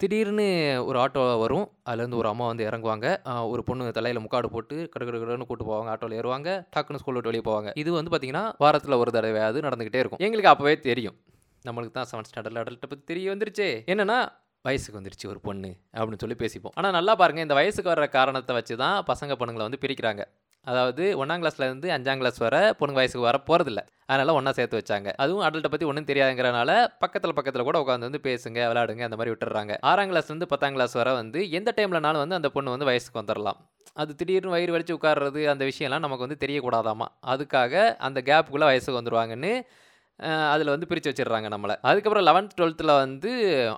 திடீர்னு 0.04 0.46
ஒரு 0.88 0.96
ஆட்டோ 1.02 1.20
வரும். 1.42 1.66
அதுலேருந்து 1.88 2.18
ஒரு 2.22 2.28
அம்மா 2.30 2.46
வந்து 2.50 2.64
இறங்குவாங்க. 2.68 3.06
ஒரு 3.52 3.62
பொண்ணு 3.68 3.92
தலையில் 3.98 4.20
முக்காடு 4.24 4.48
போட்டு 4.54 4.76
கடு 4.92 5.04
கடு 5.06 5.18
கடுன்னு 5.20 5.46
கூட்டு 5.50 5.64
போவாங்க. 5.68 5.88
ஆட்டோவில் 5.92 6.16
ஏறுவாங்க. 6.20 6.48
டக்குன்னு 6.74 7.00
ஸ்கூல் 7.02 7.16
விட்டு 7.16 7.30
வெளியே 7.30 7.44
போவாங்க. 7.48 7.70
இது 7.82 7.90
வந்து 7.98 8.10
பார்த்தீங்கன்னா 8.12 8.42
வாரத்தில் 8.64 8.98
ஒரு 9.02 9.12
தடவையாவது 9.16 9.64
நடந்துக்கிட்டே 9.66 10.02
இருக்கும். 10.02 10.22
எங்களுக்கு 10.26 10.50
அப்போவே 10.52 10.74
தெரியும். 10.88 11.16
நம்மளுக்கு 11.68 11.96
தான் 11.98 12.08
செவன்த் 12.10 12.30
ஸ்டாண்டர்டில் 12.30 12.62
அடல்ட்டை 12.62 12.88
பற்றி 12.90 13.04
தெரிய 13.12 13.32
வந்துருச்சு. 13.34 13.68
என்னன்னா 13.92 14.18
வயசுக்கு 14.68 14.98
வந்துருச்சு 15.00 15.26
ஒரு 15.32 15.40
பொண்ணு 15.46 15.70
அப்படின்னு 15.96 16.22
சொல்லி 16.24 16.38
பேசிப்போம். 16.42 16.74
ஆனால் 16.80 16.96
நல்லா 16.98 17.14
பாருங்கள் 17.20 17.46
இந்த 17.46 17.56
வயசுக்கு 17.60 17.92
வர்ற 17.92 18.08
காரணத்தை 18.18 18.54
வச்சு 18.58 18.76
தான் 18.84 18.98
பசங்க 19.12 19.32
பொண்ணுங்களை 19.40 19.66
வந்து 19.68 19.82
பிரிக்கிறாங்க. 19.84 20.24
அதாவது 20.64 21.04
ஒன்றாம் 21.22 21.42
கிளாஸ்லேருந்து 21.42 21.88
அஞ்சாம் 21.96 22.20
கிளாஸ் 22.22 22.40
வரை 22.44 22.60
பொண்ணுங்க 22.78 23.00
வயசுக்கு 23.00 23.26
வர 23.28 23.38
போகிறதில்ல 23.48 23.80
அதனால் 24.06 24.36
ஒன்றா 24.38 24.52
சேர்த்து 24.58 24.80
வச்சாங்க. 24.80 25.08
அதுவும் 25.22 25.44
அடல்ட்டை 25.46 25.70
பற்றி 25.72 25.86
ஒன்றும் 25.90 26.08
தெரியாதுங்கிறனால 26.10 26.70
பக்கத்தில் 27.02 27.36
பக்கத்தில் 27.38 27.66
கூட 27.68 27.78
உட்காந்து 27.84 28.08
வந்து 28.08 28.20
பேசுங்க 28.28 28.58
விளையாடுங்க 28.70 29.04
அந்த 29.08 29.18
மாதிரி 29.20 29.32
விட்டுறாங்க 29.34 29.74
ஆறாம் 29.90 30.10
கிளாஸ்லேருந்து 30.12 30.50
பத்தாம் 30.52 30.76
கிளாஸ் 30.78 30.96
வரை 31.00 31.14
வந்து 31.20 31.40
எந்த 31.58 31.72
டைம்லனாலும் 31.78 32.22
வந்து 32.24 32.38
அந்த 32.40 32.50
பொண்ணு 32.56 32.74
வந்து 32.76 32.90
வயசுக்கு 32.90 33.20
வந்துடலாம் 33.22 33.60
அது 34.02 34.12
திடீர்னு 34.20 34.54
வயிறு 34.54 34.74
வலிச்சு 34.74 34.96
உட்கார்றது 34.98 35.40
அந்த 35.52 35.64
விஷயம்லாம் 35.70 36.04
நமக்கு 36.04 36.26
வந்து 36.26 36.42
தெரியக்கூடாதாமா? 36.44 37.06
அதுக்காக 37.32 37.74
அந்த 38.06 38.18
கேப்புக்குள்ளே 38.30 38.68
வயசுக்கு 38.70 39.00
வந்துடுவாங்கன்னு 39.00 39.52
அதில் 40.52 40.72
வந்து 40.72 40.88
பிரித்து 40.90 41.10
வச்சிடுறாங்க 41.10 41.48
நம்மளை. 41.54 41.74
அதுக்கப்புறம் 41.88 42.26
லெவன்த் 42.28 42.56
டுவெல்த்தில் 42.58 42.92
வந்து 43.02 43.30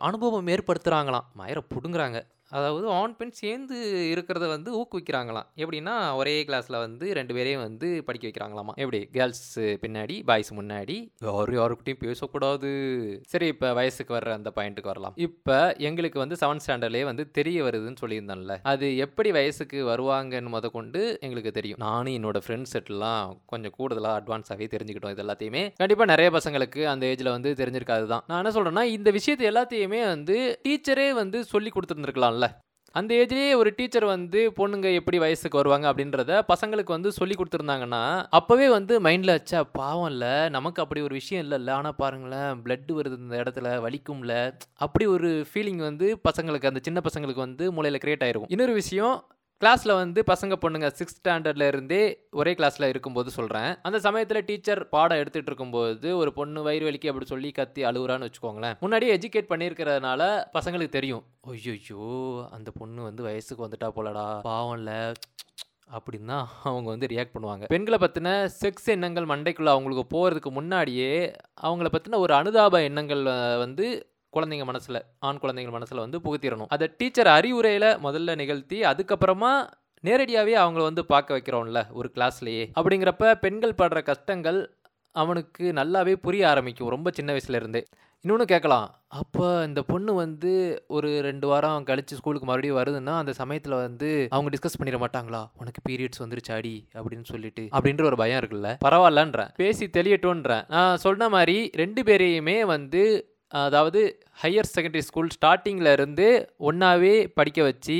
அனுபவம் 0.08 0.50
ஏற்படுத்துகிறாங்களாம் 0.54 1.26
மயிரை 1.40 1.62
பிடுங்குறாங்க. 1.74 2.18
அதாவது 2.52 2.86
ஆண் 2.88 3.14
பெண் 3.18 3.32
சேர்ந்து 3.40 3.76
இருக்கிறத 4.12 4.48
வந்து 4.48 4.70
ஊக்குவிக்கிறாங்களாம். 4.80 5.46
எப்படின்னா 5.62 5.94
ஒரே 6.20 6.34
கிளாஸில் 6.48 6.78
வந்து 6.84 7.06
ரெண்டு 7.18 7.34
பேரையும் 7.34 7.62
வந்து 7.66 7.88
படிக்க 8.08 8.24
வைக்கிறாங்களாமா. 8.28 8.72
எப்படி? 8.82 9.00
கேர்ள்ஸ் 9.16 9.58
பின்னாடி 9.84 10.24
பாய்ஸ் 10.24 10.52
முன்னாடி. 10.58 10.96
யாரும் 11.28 11.58
யாருக்கிட்டையும் 11.58 12.02
பேசக்கூடாது. 12.04 12.70
சரி 13.32 13.46
இப்போ 13.46 13.72
வயசுக்கு 13.72 14.14
வர்ற 14.18 14.32
அந்த 14.38 14.52
பாயிண்ட்டுக்கு 14.58 14.92
வரலாம். 14.92 15.16
இப்போ 15.16 15.58
எங்களுக்கு 15.88 16.18
வந்து 16.24 16.38
செவன்த் 16.42 16.64
ஸ்டாண்டர்ட்லேயே 16.66 17.04
வந்து 17.10 17.30
தெரிய 17.30 17.64
வருதுன்னு 17.68 18.02
சொல்லியிருந்தேன்ல. 18.02 18.56
அது 18.72 18.96
எப்படி 19.06 19.32
வயசுக்கு 19.38 19.80
வருவாங்கன்னு 19.90 20.54
முத 20.56 20.70
கொண்டு 20.78 21.18
எங்களுக்கு 21.20 21.52
தெரியும். 21.58 21.80
நானும் 21.86 22.16
என்னோட 22.18 22.40
ஃப்ரெண்ட்ஸ் 22.46 22.74
செட்லாம் 22.76 23.34
கொஞ்சம் 23.46 23.76
கூடுதலாக 23.78 24.20
அட்வான்ஸாகவே 24.20 24.68
தெரிஞ்சுக்கிட்டோம் 24.76 25.14
இது 25.16 25.24
எல்லாத்தையுமே. 25.26 25.64
கண்டிப்பாக 25.82 26.10
நிறைய 26.12 26.30
பசங்களுக்கு 26.38 26.82
அந்த 26.94 27.06
ஏஜில் 27.06 27.34
வந்து 27.36 27.52
தெரிஞ்சிருக்காது 27.62 28.06
தான் 28.14 28.24
நான் 28.28 28.40
என்ன 28.42 28.54
சொல்கிறேன்னா 28.56 28.86
இந்த 28.96 29.10
விஷயத்தை 29.18 29.46
எல்லாத்தையுமே 29.52 30.02
வந்து 30.14 30.36
டீச்சரே 30.66 31.08
வந்து 31.22 31.44
சொல்லி 31.44 31.72
கொடுத்துருந்துருக்கலாம் 31.72 32.34
கொடுத்துருந்துருக்கலாம்ல 32.36 32.48
அந்த 32.92 33.14
ஏஜ்லேயே 33.14 33.54
ஒரு 33.54 33.72
டீச்சர் 33.76 34.04
வந்து 34.04 34.52
பொண்ணுங்க 34.56 34.94
எப்படி 34.94 35.18
வயசுக்கு 35.18 35.56
வருவாங்க? 35.56 35.92
அப்படின்றத 35.92 36.42
பசங்களுக்கு 36.52 36.86
வந்து 36.86 37.12
சொல்லி 37.12 37.34
கொடுத்துருந்தாங்கன்னா 37.34 38.26
அப்போவே 38.32 38.68
வந்து 38.68 39.00
மைண்டில் 39.00 39.36
வச்சா 39.36 39.64
பாவம் 39.72 40.10
இல்லை. 40.10 40.48
நமக்கு 40.48 40.82
அப்படி 40.82 41.00
ஒரு 41.00 41.14
விஷயம் 41.14 41.50
இல்லைல்ல. 41.50 41.70
ஆனால் 41.70 41.94
பாருங்களேன் 41.96 42.62
பிளட் 42.64 42.92
வருது 42.98 43.18
இந்த 43.18 43.42
இடத்துல 43.42 43.74
வலிக்கும்ல. 43.86 44.52
அப்படி 44.74 45.06
ஒரு 45.06 45.46
ஃபீலிங் 45.54 45.76
வந்து 45.76 46.20
பசங்களுக்கு 46.28 46.66
அந்த 46.66 46.80
சின்ன 46.82 47.00
பசங்களுக்கு 47.00 47.34
வந்து 47.34 47.72
மூளையில் 47.72 48.00
கிரியேட் 48.04 48.24
ஆயிருக்கும். 48.24 48.48
இன்னொரு 48.48 48.72
விஷயம் 48.72 49.24
கிளாஸில் 49.62 49.92
வந்து 50.00 50.20
பசங்க 50.30 50.54
பொண்ணுங்க 50.62 50.88
சிக்ஸ்த் 50.96 51.20
ஸ்டாண்டர்ட்லேருந்தே 51.20 52.00
ஒரே 52.40 52.52
கிளாஸில் 52.58 52.88
இருக்கும்போது 52.88 53.28
சொல்கிறேன் 53.36 53.70
அந்த 53.86 53.98
சமயத்தில் 54.06 54.44
டீச்சர் 54.48 54.80
பாடம் 54.94 55.20
எடுத்துகிட்டு 55.20 55.50
இருக்கும்போது 55.50 56.08
ஒரு 56.16 56.30
பொண்ணு 56.38 56.62
வயிறு 56.66 56.86
வலிக்கு 56.88 57.10
அப்படி 57.12 57.26
சொல்லி 57.30 57.50
கத்தி 57.58 57.82
அழுகுறான்னு 57.90 58.26
வச்சுக்கோங்களேன். 58.28 58.76
முன்னாடியே 58.82 59.14
எஜுகேட் 59.16 59.50
பண்ணியிருக்கிறதுனால 59.52 60.20
பசங்களுக்கு 60.56 60.96
தெரியும். 60.98 61.22
ஐயோ 61.52 62.08
அந்த 62.56 62.70
பொண்ணு 62.80 63.00
வந்து 63.08 63.24
வயசுக்கு 63.28 63.66
வந்துட்டா 63.66 63.90
போலடா 63.96 64.26
பாவம்ல 64.50 64.92
அப்படின்னு 65.96 66.30
தான் 66.32 66.46
அவங்க 66.68 66.88
வந்து 66.94 67.10
ரியாக்ட் 67.12 67.34
பண்ணுவாங்க. 67.34 67.64
பெண்களை 67.74 68.00
பற்றின 68.04 68.28
செக்ஸ் 68.62 68.88
எண்ணங்கள் 68.96 69.30
மண்டைக்குள்ளே 69.32 69.74
அவங்களுக்கு 69.74 70.04
போகிறதுக்கு 70.14 70.52
முன்னாடியே 70.58 71.10
அவங்கள 71.66 71.90
பற்றின 71.96 72.20
ஒரு 72.26 72.34
அனுதாப 72.40 72.82
எண்ணங்கள் 72.90 73.24
வந்து 73.64 73.86
குழந்தைங்க 74.36 74.64
மனசில் 74.64 75.02
ஆண் 75.18 75.38
குழந்தைங்க 75.42 75.70
மனசில் 75.70 75.98
வந்து 75.98 76.18
புகுத்திடணும் 76.18 76.66
அதை 76.68 76.90
டீச்சர் 76.96 77.26
அறிவுரையில் 77.26 77.82
முதல்ல 77.82 78.36
நிகழ்த்தி 78.36 78.80
அதுக்கப்புறமா 78.80 79.52
நேரடியாகவே 80.00 80.56
அவங்கள 80.56 80.82
வந்து 80.82 81.04
பார்க்க 81.04 81.38
வைக்கிறோம்ல 81.38 81.92
ஒரு 81.92 82.10
கிளாஸ்லேயே 82.14 82.64
அப்படிங்கிறப்ப 82.80 83.34
பெண்கள் 83.34 83.78
படுற 83.82 84.02
கஷ்டங்கள் 84.02 84.76
அவனுக்கு 85.12 85.72
நல்லாவே 85.72 86.12
புரிய 86.12 86.48
ஆரம்பிக்கும் 86.48 86.88
ரொம்ப 86.88 87.10
சின்ன 87.10 87.32
வயசுலேருந்தே 87.32 87.84
இன்னொன்று 88.20 88.46
கேட்கலாம் 88.46 89.04
அப்போ 89.08 89.64
இந்த 89.66 89.82
பொண்ணு 89.82 90.14
வந்து 90.14 90.84
ஒரு 90.88 91.20
ரெண்டு 91.20 91.46
வாரம் 91.46 91.84
கழித்து 91.84 92.16
ஸ்கூலுக்கு 92.16 92.46
மறுபடியும் 92.46 92.78
வருதுன்னா 92.78 93.10
அந்த 93.10 93.32
சமயத்தில் 93.32 93.72
வந்து 93.72 94.26
அவங்க 94.30 94.56
டிஸ்கஸ் 94.56 94.80
பண்ணிட 94.82 94.98
மாட்டாங்களா? 95.04 95.50
உனக்கு 95.58 95.80
பீரியட்ஸ் 95.88 96.22
வந்துருச்சு 96.24 96.52
அடி 96.52 96.88
அப்படின்னு 96.94 97.24
சொல்லிட்டு 97.24 97.68
அப்படின்ற 97.72 98.04
ஒரு 98.04 98.16
பயம் 98.16 98.40
இருக்குல்ல. 98.40 98.76
பரவாயில்லன்றேன். 98.84 99.48
பேசி 99.56 99.86
தெளியட்டும்ன்றேன். 99.86 100.64
நான் 100.68 100.96
சொன்ன 100.96 101.28
மாதிரி 101.28 101.70
ரெண்டு 101.72 102.02
பேரையுமே 102.02 102.60
வந்து 102.66 103.02
அதாவது 103.58 104.00
ஹையர் 104.42 104.70
செகண்டரி 104.74 105.02
ஸ்கூல் 105.08 105.32
ஸ்டார்டிங்கில் 105.36 105.90
இருந்து 105.96 106.26
ஒன்றாவே 106.68 107.14
படிக்க 107.38 107.60
வச்சு 107.68 107.96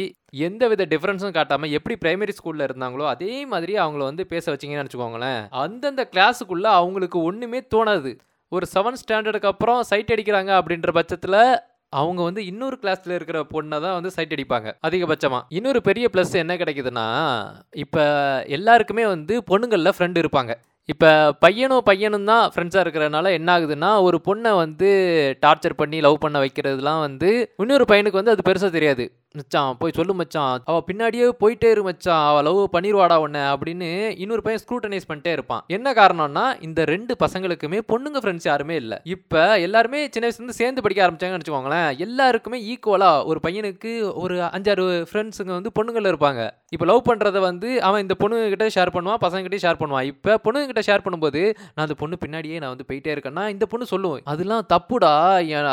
எந்த 0.47 0.63
வித 0.71 0.87
டிஃப்ரென்ஸும் 0.93 1.37
காட்டாமல் 1.37 1.75
எப்படி 1.79 1.95
பிரைமரி 2.03 2.33
ஸ்கூலில் 2.39 2.67
இருந்தாங்களோ 2.69 3.05
அதே 3.13 3.35
மாதிரி 3.53 3.75
அவங்கள 3.85 4.03
வந்து 4.11 4.25
பேச 4.33 4.45
வச்சிங்கன்னு 4.53 4.83
நினச்சிக்கோங்களேன். 4.83 5.41
அந்தந்த 5.65 6.05
கிளாஸுக்குள்ளே 6.15 6.71
அவங்களுக்கு 6.81 7.21
ஒன்றுமே 7.31 7.61
தோணாது. 7.75 8.13
ஒரு 8.53 8.67
செவன்த் 8.75 9.03
ஸ்டாண்டர்டுக்கு 9.03 9.53
அப்புறம் 9.53 9.81
சைட் 9.91 10.13
அடிக்கிறாங்க 10.15 10.53
அப்படின்ற 10.59 10.91
பட்சத்தில் 10.99 11.41
அவங்க 11.99 12.21
வந்து 12.29 12.43
இன்னொரு 12.51 12.77
கிளாஸில் 12.83 13.17
இருக்கிற 13.17 13.39
பொண்ணை 13.53 13.77
தான் 13.85 13.97
வந்து 13.97 14.11
சைட் 14.15 14.35
அடிப்பாங்க 14.37 14.69
அதிகபட்சமாக 14.87 15.47
இன்னொரு 15.59 15.81
பெரிய 15.89 16.07
ப்ளஸ் 16.15 16.33
என்ன 16.43 16.55
கிடைக்குதுன்னா 16.63 17.05
இப்போ 17.85 18.03
எல்லாருக்குமே 18.57 19.05
வந்து 19.15 19.37
பொண்ணுங்களில் 19.51 19.97
ஃப்ரெண்டு 19.97 20.23
இருப்பாங்க. 20.23 20.55
இப்போ 20.89 21.09
பையனும் 21.41 21.85
பையனும் 21.85 22.25
தான் 22.25 22.51
ஃப்ரெண்ட்ஸாக 22.55 22.83
இருக்கிறனால 22.85 23.31
என்ன 23.39 23.49
ஆகுதுன்னா 23.57 23.89
ஒரு 24.03 24.19
பொண்ணை 24.27 24.51
வந்து 24.57 24.89
டார்ச்சர் 25.47 25.75
பண்ணி 25.77 26.01
லவ் 26.01 26.19
பண்ண 26.19 26.37
வைக்கிறதுலாம் 26.45 27.01
வந்து 27.01 27.31
இன்னொரு 27.57 27.85
பையனுக்கு 27.85 28.21
வந்து 28.21 28.35
அது 28.35 28.45
பெருசாக 28.49 28.71
தெரியாது. 28.71 29.05
மச்சான் 29.35 29.77
போய் 29.81 29.95
சொல்லு 29.97 30.15
மச்சான். 30.19 30.63
அவள் 30.71 30.85
பின்னாடியே 30.89 31.27
போயிட்டே 31.43 31.69
இரு 31.75 31.83
மச்சான். 31.89 32.25
அவள் 32.29 32.45
லவ் 32.47 32.61
பண்ணிடுவாடா 32.75 33.17
உன்னை 33.25 33.43
அப்படின்னு 33.53 33.89
இன்னொரு 34.23 34.43
பையன் 34.47 34.63
ஸ்க்ரூட்டனைஸ் 34.63 35.09
பண்ணிட்டே 35.11 35.33
இருப்பான். 35.37 35.63
என்ன 35.77 35.93
காரணம்னா 36.01 36.45
இந்த 36.67 36.81
ரெண்டு 36.93 37.15
பசங்களுக்குமே 37.23 37.81
பொண்ணுங்க 37.93 38.21
ஃப்ரெண்ட்ஸ் 38.25 38.49
யாருமே 38.51 38.77
இல்லை. 38.83 38.99
இப்போ 39.15 39.43
எல்லாருமே 39.67 40.01
சின்ன 40.15 40.25
வயசுலேருந்து 40.27 40.59
சேர்ந்து 40.61 40.85
படிக்க 40.87 41.05
ஆரம்பிச்சாங்கன்னு 41.07 41.45
வச்சுக்கோங்களேன். 41.45 41.89
எல்லாருக்குமே 42.07 42.61
ஈக்குவலாக 42.73 43.27
ஒரு 43.33 43.41
பையனுக்கு 43.47 43.93
ஒரு 44.25 44.37
அஞ்சாறு 44.59 44.87
ஃப்ரெண்ட்ஸுங்க 45.11 45.53
வந்து 45.59 45.73
பொண்ணுங்களில் 45.79 46.13
இருப்பாங்க. 46.13 46.43
இப்போ 46.77 46.87
லவ் 46.93 47.03
பண்ணுறத 47.11 47.39
வந்து 47.49 47.69
அவன் 47.89 48.03
இந்த 48.07 48.17
பொண்ணுங்கிட்ட 48.23 48.69
ஷேர் 48.77 48.95
பண்ணுவான் 48.97 49.21
பசங்ககிட்ட 49.27 49.61
ஷேர் 49.67 49.81
பண்ணுவான். 49.83 50.07
இப்போ 50.13 50.33
பொண்ணுங்கிட்ட 50.47 50.85
ஷேர் 50.89 51.05
பண்ணும்போது 51.05 51.43
நான் 51.75 51.85
அந்த 51.87 51.99
பொண்ணு 52.03 52.17
பின்னாடியே 52.25 52.57
நான் 52.63 52.75
வந்து 52.75 52.89
போயிட்டே 52.89 53.13
இருக்கேன்னா 53.17 53.45
இந்த 53.57 53.65
பொண்ணு 53.73 53.87
சொல்லுவோம் 53.93 54.33
அதெல்லாம் 54.35 54.65
தப்புடா. 54.75 55.13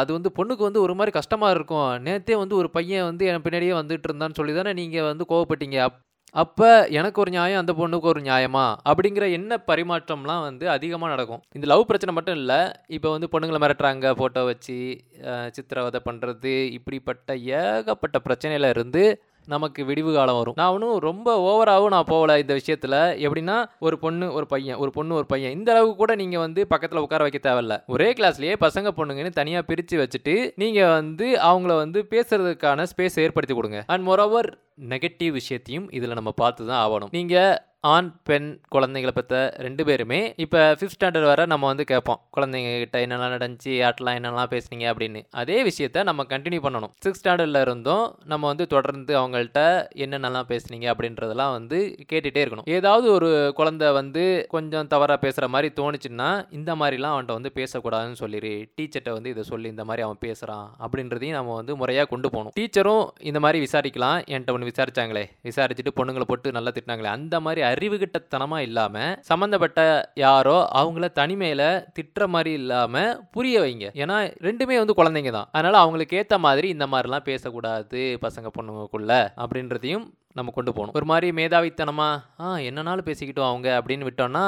அது 0.01 0.11
வந்து 0.17 0.29
பொண்ணுக்கு 0.37 0.63
வந்து 0.69 0.83
ஒரு 0.85 0.95
மாதிரி 0.99 1.13
கஷ்டமாக 1.19 1.55
இருக்கும். 1.57 1.89
நேத்தே 2.07 2.37
வந்து 2.43 2.55
ஒரு 2.61 2.69
பையன் 2.77 3.07
வந்து 3.09 3.23
என் 3.31 3.42
பின்னாடியே 3.43 3.75
வந்துட்டு 3.81 4.03
இருந்தான்னு 4.11 4.33
சொல்லி 4.33 4.53
தானே 4.53 4.73
நீங்கள் 4.73 5.03
வந்து 5.03 5.25
கோவப்பட்டீங்க. 5.29 5.87
அப்- 5.87 6.01
அப்போ 6.31 6.87
எனக்கு 6.87 7.21
ஒரு 7.21 7.31
நியாயம் 7.31 7.59
அந்த 7.59 7.73
பொண்ணுக்கு 7.73 8.01
ஒரு 8.01 8.21
நியாயமா? 8.21 8.75
அப்படிங்கிற 8.89 9.31
என்ன 9.31 9.61
பரிமாற்றம்லாம் 9.67 10.41
வந்து 10.41 10.69
அதிகமாக 10.69 11.11
நடக்கும். 11.11 11.41
இந்த 11.51 11.67
லவ் 11.67 11.85
பிரச்சனை 11.85 12.15
மட்டும் 12.15 12.35
இல்லை 12.35 12.71
இப்போ 12.87 13.09
வந்து 13.09 13.27
பொண்ணுங்களை 13.31 13.61
மிரட்டுறாங்க 13.61 14.15
ஃபோட்டோ 14.15 14.45
வச்சு 14.45 15.03
சித்திரவதை 15.51 16.01
பண்ணுறது 16.05 16.71
இப்படிப்பட்ட 16.71 17.37
ஏகப்பட்ட 17.37 18.21
பிரச்சனையில் 18.29 18.69
இருந்து 18.69 19.23
நமக்கு 19.53 19.81
விடிவு 19.85 20.11
காலம் 20.13 20.37
வரும். 20.39 20.55
நான் 20.59 20.73
ஒன்றும் 20.75 20.97
ரொம்ப 21.07 21.29
ஓவராகவும் 21.49 21.93
நான் 21.95 22.09
போகல 22.11 22.37
இந்த 22.43 22.53
விஷயத்தில். 22.59 22.97
எப்படின்னா 23.25 23.57
ஒரு 23.79 23.97
பொண்ணு 24.03 24.27
ஒரு 24.37 24.45
பையன் 24.53 24.79
ஒரு 24.83 24.91
பொண்ணு 24.97 25.15
ஒரு 25.19 25.25
பையன். 25.25 25.55
இந்த 25.57 25.71
அளவுக்கு 25.73 25.97
கூட 26.01 26.15
நீங்கள் 26.21 26.43
வந்து 26.45 26.67
பக்கத்தில் 26.73 27.03
உட்கார 27.05 27.27
வைக்க 27.27 27.41
தேவையில்ல. 27.49 27.77
ஒரே 27.95 28.09
கிளாஸ்லேயே 28.19 28.55
பசங்க 28.65 28.91
பொண்ணுங்கன்னு 28.99 29.39
தனியாக 29.39 29.67
பிரித்து 29.69 29.97
வச்சுட்டு 30.03 30.35
நீங்கள் 30.63 30.93
வந்து 30.99 31.27
அவங்கள 31.49 31.75
வந்து 31.83 32.01
பேசுறதுக்கான 32.13 32.85
ஸ்பேஸ் 32.93 33.19
ஏற்படுத்தி 33.25 33.55
கொடுங்க. 33.55 33.81
அண்ட் 33.87 34.07
மொரோவர் 34.09 34.49
நெகட்டிவ் 34.93 35.33
விஷயத்தையும் 35.41 35.87
இதில் 35.91 36.19
நம்ம 36.19 36.31
பார்த்து 36.41 36.67
தான் 36.71 36.81
ஆகணும். 36.85 37.13
நீங்கள் 37.17 37.53
ஆண் 37.85 38.11
பெண் 38.23 38.59
குழந்தைங்களை 38.75 39.11
பற்ற 39.11 39.53
ரெண்டு 39.57 39.85
பேருமே 39.85 40.33
இப்போ 40.37 40.59
ஃபிஃப்த் 40.71 40.95
ஸ்டாண்டர்ட் 40.99 41.23
வரை 41.23 41.45
நம்ம 41.45 41.65
வந்து 41.65 41.83
கேட்போம். 41.83 42.19
குழந்தைங்கக்கிட்ட 42.37 42.97
என்னெல்லாம் 43.05 43.33
நடந்துச்சு 43.33 43.73
யார்ட்டெல்லாம் 43.81 44.17
என்னெல்லாம் 44.19 44.51
பேசுனீங்க 44.53 44.85
அப்படின்னு. 44.91 45.21
அதே 45.31 45.63
விஷயத்த 45.63 46.03
நம்ம 46.03 46.23
கண்டினியூ 46.23 46.61
பண்ணணும். 46.65 46.93
சிக்ஸ்த் 47.05 47.19
ஸ்டாண்டர்டில் 47.23 47.61
இருந்தும் 47.61 48.19
நம்ம 48.25 48.47
வந்து 48.47 48.67
தொடர்ந்து 48.67 49.19
அவங்கள்ட்ட 49.19 49.87
என்னென்னலாம் 49.95 50.47
பேசுனீங்க 50.51 50.87
அப்படின்றதெல்லாம் 50.93 51.51
வந்து 51.51 51.95
கேட்டுகிட்டே 52.13 52.43
இருக்கணும். 52.45 52.69
ஏதாவது 52.69 53.11
ஒரு 53.11 53.51
குழந்தை 53.55 53.91
வந்து 53.91 54.45
கொஞ்சம் 54.49 54.87
தவறாக 54.87 55.19
பேசுகிற 55.19 55.47
மாதிரி 55.47 55.73
தோணுச்சுன்னா 55.75 56.45
இந்த 56.49 56.75
மாதிரிலாம் 56.75 57.15
அவன்கிட்ட 57.15 57.37
வந்து 57.39 57.51
பேசக்கூடாதுன்னு 57.55 58.11
சொல்லிடு 58.11 58.69
டீச்சர்கிட்ட 58.81 59.11
வந்து 59.11 59.29
இதை 59.29 59.43
சொல்லி 59.43 59.69
இந்த 59.69 59.85
மாதிரி 59.85 60.03
அவன் 60.03 60.17
பேசுகிறான் 60.19 60.75
அப்படின்றதையும் 60.79 61.37
நம்ம 61.39 61.55
வந்து 61.55 61.75
முறையாக 61.75 62.07
கொண்டு 62.07 62.29
போகணும். 62.29 62.51
டீச்சரும் 62.59 63.07
இந்த 63.19 63.39
மாதிரி 63.39 63.67
விசாரிக்கலாம். 63.67 64.17
என்கிட்ட 64.31 64.51
ஒன்று 64.51 64.71
விசாரிச்சாங்களே. 64.71 65.25
விசாரிச்சுட்டு 65.43 65.95
பொண்ணுங்களை 65.95 66.21
போட்டு 66.21 66.51
நல்லா 66.51 66.69
திட்டினாங்களே. 66.69 67.13
அந்த 67.19 67.39
மாதிரி 67.39 67.71
அறிவுகிட்டத்தனமாக 67.73 68.65
இல்லாமல் 68.67 69.17
சம்மந்தப்பட்ட 69.29 69.81
யாரோ 70.25 70.57
அவங்கள 70.81 71.07
தனிமையில் 71.19 71.67
திட்டுற 71.97 72.27
மாதிரி 72.35 72.53
இல்லாமல் 72.61 73.21
புரிய 73.35 73.61
வைங்க. 73.65 73.87
ஏன்னா 74.03 74.17
ரெண்டுமே 74.47 74.77
வந்து 74.81 74.99
குழந்தைங்க 74.99 75.31
தான். 75.37 75.49
அதனால் 75.51 75.81
அவங்களுக்கு 75.83 76.17
ஏற்ற 76.21 76.37
மாதிரி 76.47 76.69
இந்த 76.75 76.87
மாதிரிலாம் 76.93 77.29
பேசக்கூடாது 77.29 78.01
பசங்க 78.25 78.49
பொண்ணுங்களுக்குள்ள 78.57 79.13
அப்படின்றதையும் 79.45 80.05
நம்ம 80.37 80.51
கொண்டு 80.53 80.71
போகணும். 80.71 80.95
ஒரு 80.97 81.05
மாதிரி 81.09 81.27
மேதாவித்தனமா 81.39 82.07
ஆ 82.43 82.55
என்னனாலும் 82.67 83.07
பேசிக்கிட்டோம் 83.09 83.49
அவங்க 83.49 83.67
அப்படின்னு 83.79 84.07
விட்டோம்னா 84.07 84.45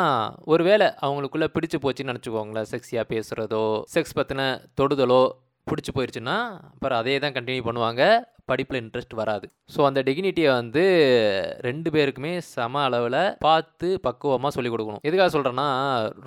ஒருவேளை 0.53 0.87
அவங்களுக்குள்ள 1.07 1.47
பிடிச்சு 1.55 1.77
போச்சுன்னு 1.83 2.11
நினச்சிக்கோங்களேன். 2.11 2.69
செக்ஸியாக 2.71 3.05
பேசுகிறதோ 3.13 3.65
செக்ஸ் 3.95 4.17
பற்றின 4.19 4.47
தொடுதலோ 4.81 5.23
பிடிச்சி 5.69 5.91
போயிடுச்சுன்னா 5.95 6.37
அப்புறம் 6.73 6.99
அதே 7.01 7.17
தான் 7.25 7.35
கண்டினியூ 7.37 7.65
பண்ணுவாங்க. 7.67 8.03
படிப்பில் 8.49 8.79
இன்ட்ரெஸ்ட் 8.81 9.13
வராது. 9.19 9.45
ஸோ 9.75 9.79
அந்த 9.89 9.99
டிகினிட்டியை 10.07 10.49
வந்து 10.59 10.83
ரெண்டு 11.67 11.89
பேருக்குமே 11.95 12.33
சம 12.49 12.81
அளவில் 12.87 13.17
பார்த்து 13.45 13.87
பக்குவமாக 14.07 14.51
சொல்லிக் 14.55 14.73
கொடுக்கணும். 14.73 15.03
எதுக்காக 15.07 15.29
சொல்கிறேன்னா 15.35 15.67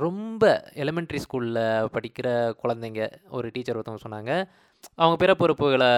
ரொம்ப 0.05 0.43
எலிமெண்ட்ரி 0.85 1.21
ஸ்கூலில் 1.25 1.61
படிக்கிற 1.97 2.29
குழந்தைங்க 2.63 3.05
ஒரு 3.39 3.49
டீச்சர் 3.57 3.79
ஒருத்தவங்க 3.79 4.05
சொன்னாங்க 4.07 4.33
அவங்க 5.01 5.17
பிறப்புறுப்புகளை 5.21 5.89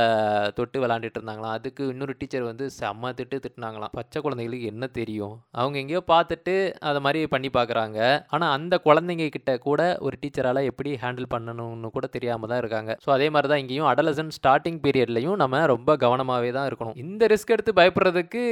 தொட்டு 0.57 0.79
விளாண்டுட்டு 0.83 1.19
இருந்தாங்களாம் 1.19 1.55
அதுக்கு 1.59 1.83
இன்னொரு 1.93 2.15
டீச்சர் 2.21 2.45
வந்து 2.49 2.65
செம்ம 2.79 3.13
திட்டு 3.19 3.37
திட்டுனாங்களாம். 3.45 3.93
பச்சை 3.99 4.19
குழந்தைகளுக்கு 4.25 4.67
என்ன 4.73 4.85
தெரியும்? 4.99 5.35
அவங்க 5.61 5.77
எங்கேயோ 5.83 6.03
பார்த்துட்டு 6.13 6.55
அதை 6.89 6.99
மாதிரி 7.07 7.21
பண்ணி 7.35 7.51
பார்க்குறாங்க. 7.57 7.99
ஆனால் 8.35 8.53
அந்த 8.57 8.75
குழந்தைங்க 8.87 9.27
கிட்ட 9.37 9.53
கூட 9.67 9.81
ஒரு 10.07 10.17
டீச்சரால் 10.23 10.61
எப்படி 10.71 10.93
ஹேண்டில் 11.05 11.31
பண்ணணும்னு 11.35 11.91
கூட 11.97 12.09
தெரியாமல் 12.17 12.51
தான் 12.53 12.61
இருக்காங்க. 12.63 12.95
ஸோ 13.05 13.11
அதே 13.17 13.29
மாதிரி 13.37 13.51
தான் 13.53 13.63
இங்கேயும் 13.65 13.91
அடலசன் 13.93 14.35
ஸ்டார்டிங் 14.39 14.81
பீரியட்லையும் 14.87 15.41
நம்ம 15.45 15.65
ரொம்ப 15.75 15.97
கவனமாகவே 16.05 16.53
தான் 16.59 16.69
இருக்கணும். 16.71 16.99
இந்த 17.05 17.27
ரிஸ்க் 17.35 17.55
எடுத்து 17.57 17.75
பயப்படுறதுக்கு 17.81 18.43